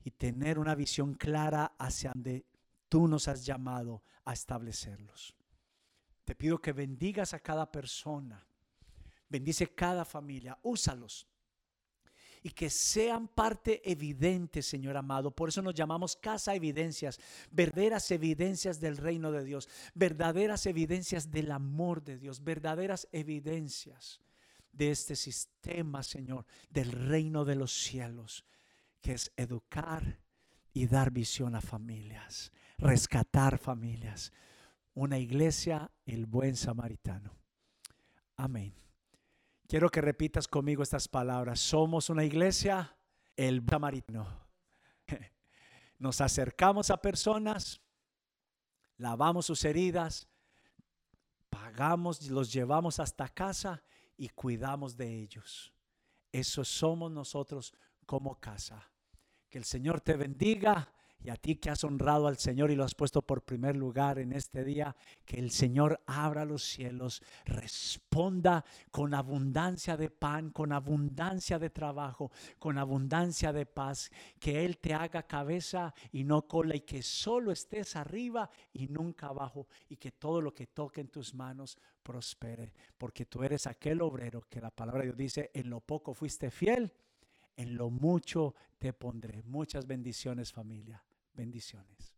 y 0.03 0.11
tener 0.11 0.59
una 0.59 0.75
visión 0.75 1.13
clara 1.13 1.75
hacia 1.77 2.11
donde 2.13 2.45
tú 2.89 3.07
nos 3.07 3.27
has 3.27 3.45
llamado 3.45 4.03
a 4.23 4.33
establecerlos. 4.33 5.35
Te 6.25 6.35
pido 6.35 6.59
que 6.59 6.73
bendigas 6.73 7.33
a 7.33 7.39
cada 7.39 7.71
persona, 7.71 8.45
bendice 9.29 9.73
cada 9.73 10.03
familia, 10.03 10.57
úsalos 10.63 11.27
y 12.45 12.51
que 12.51 12.69
sean 12.69 13.27
parte 13.27 13.81
evidente, 13.89 14.61
Señor 14.61 14.97
amado. 14.97 15.31
Por 15.31 15.49
eso 15.49 15.63
nos 15.63 15.73
llamamos 15.73 16.15
casa 16.15 16.53
evidencias, 16.53 17.19
verdaderas 17.49 18.11
evidencias 18.11 18.79
del 18.79 18.97
reino 18.97 19.31
de 19.31 19.43
Dios, 19.43 19.67
verdaderas 19.95 20.67
evidencias 20.67 21.31
del 21.31 21.51
amor 21.51 22.03
de 22.03 22.19
Dios, 22.19 22.43
verdaderas 22.43 23.07
evidencias 23.11 24.21
de 24.71 24.91
este 24.91 25.15
sistema, 25.15 26.03
Señor, 26.03 26.45
del 26.69 26.91
reino 26.91 27.45
de 27.45 27.55
los 27.55 27.71
cielos, 27.71 28.45
que 29.01 29.13
es 29.13 29.31
educar 29.37 30.19
y 30.71 30.85
dar 30.85 31.09
visión 31.09 31.55
a 31.55 31.61
familias, 31.61 32.51
rescatar 32.77 33.57
familias. 33.57 34.31
Una 34.95 35.19
iglesia, 35.19 35.91
el 36.05 36.25
buen 36.25 36.55
samaritano. 36.55 37.31
Amén. 38.37 38.73
Quiero 39.67 39.89
que 39.89 39.99
repitas 39.99 40.47
conmigo 40.47 40.83
estas 40.83 41.07
palabras. 41.09 41.59
Somos 41.59 42.09
una 42.09 42.23
iglesia, 42.23 42.95
el 43.35 43.61
samaritano. 43.69 44.25
Nos 45.99 46.21
acercamos 46.21 46.89
a 46.91 46.97
personas, 47.01 47.81
lavamos 48.97 49.47
sus 49.47 49.65
heridas, 49.65 50.29
pagamos, 51.49 52.29
los 52.29 52.53
llevamos 52.53 52.99
hasta 52.99 53.27
casa 53.27 53.83
y 54.15 54.29
cuidamos 54.29 54.95
de 54.95 55.13
ellos. 55.13 55.73
Eso 56.31 56.63
somos 56.63 57.11
nosotros 57.11 57.73
como 58.05 58.39
casa. 58.39 58.81
Que 59.49 59.57
el 59.57 59.65
Señor 59.65 59.99
te 59.99 60.15
bendiga 60.15 60.94
y 61.25 61.29
a 61.31 61.35
ti 61.37 61.55
que 61.55 61.71
has 61.71 61.83
honrado 61.83 62.27
al 62.27 62.37
Señor 62.37 62.69
y 62.69 62.75
lo 62.75 62.83
has 62.83 62.93
puesto 62.93 63.23
por 63.23 63.43
primer 63.43 63.75
lugar 63.75 64.19
en 64.19 64.31
este 64.31 64.63
día, 64.63 64.95
que 65.25 65.39
el 65.39 65.49
Señor 65.49 65.99
abra 66.05 66.45
los 66.45 66.63
cielos, 66.63 67.23
responda 67.45 68.63
con 68.91 69.15
abundancia 69.15 69.97
de 69.97 70.11
pan, 70.11 70.51
con 70.51 70.71
abundancia 70.71 71.57
de 71.57 71.71
trabajo, 71.71 72.31
con 72.59 72.77
abundancia 72.77 73.51
de 73.51 73.65
paz, 73.65 74.11
que 74.39 74.65
Él 74.65 74.77
te 74.77 74.93
haga 74.93 75.23
cabeza 75.23 75.95
y 76.11 76.25
no 76.25 76.47
cola 76.47 76.75
y 76.75 76.81
que 76.81 77.01
solo 77.01 77.51
estés 77.51 77.95
arriba 77.95 78.51
y 78.71 78.87
nunca 78.87 79.25
abajo 79.25 79.67
y 79.89 79.97
que 79.97 80.11
todo 80.11 80.41
lo 80.41 80.53
que 80.53 80.67
toque 80.67 81.01
en 81.01 81.07
tus 81.07 81.33
manos 81.33 81.75
prospere, 82.03 82.71
porque 82.99 83.25
tú 83.25 83.41
eres 83.41 83.65
aquel 83.65 84.03
obrero 84.03 84.45
que 84.47 84.61
la 84.61 84.69
palabra 84.69 84.99
de 84.99 85.07
Dios 85.07 85.17
dice, 85.17 85.51
en 85.55 85.71
lo 85.71 85.79
poco 85.79 86.13
fuiste 86.13 86.51
fiel 86.51 86.93
en 87.57 87.75
lo 87.75 87.89
mucho 87.89 88.55
te 88.77 88.93
pondré. 88.93 89.41
Muchas 89.43 89.87
bendiciones 89.87 90.51
familia. 90.51 91.03
Bendiciones. 91.35 92.15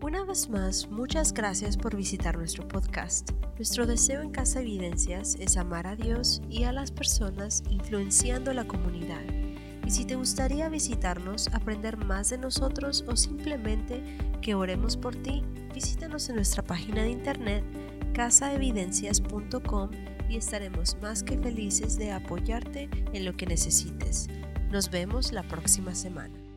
Una 0.00 0.24
vez 0.24 0.48
más, 0.48 0.88
muchas 0.88 1.32
gracias 1.32 1.76
por 1.76 1.96
visitar 1.96 2.36
nuestro 2.36 2.66
podcast. 2.68 3.32
Nuestro 3.56 3.84
deseo 3.84 4.22
en 4.22 4.30
Casa 4.30 4.60
Evidencias 4.60 5.36
es 5.40 5.56
amar 5.56 5.88
a 5.88 5.96
Dios 5.96 6.40
y 6.48 6.64
a 6.64 6.72
las 6.72 6.92
personas 6.92 7.64
influenciando 7.68 8.52
la 8.52 8.66
comunidad. 8.66 9.24
Y 9.84 9.90
si 9.90 10.04
te 10.04 10.14
gustaría 10.14 10.68
visitarnos, 10.68 11.48
aprender 11.48 11.96
más 11.96 12.30
de 12.30 12.38
nosotros 12.38 13.04
o 13.08 13.16
simplemente 13.16 14.02
que 14.40 14.54
oremos 14.54 14.96
por 14.96 15.16
ti, 15.16 15.42
visítanos 15.74 16.28
en 16.28 16.36
nuestra 16.36 16.62
página 16.62 17.02
de 17.02 17.10
internet 17.10 17.64
casaevidencias.com 18.14 19.90
y 20.28 20.36
estaremos 20.36 20.96
más 21.00 21.22
que 21.22 21.38
felices 21.38 21.96
de 21.98 22.12
apoyarte 22.12 22.88
en 23.12 23.24
lo 23.24 23.36
que 23.36 23.46
necesites. 23.46 24.28
Nos 24.70 24.90
vemos 24.90 25.32
la 25.32 25.42
próxima 25.42 25.94
semana. 25.94 26.47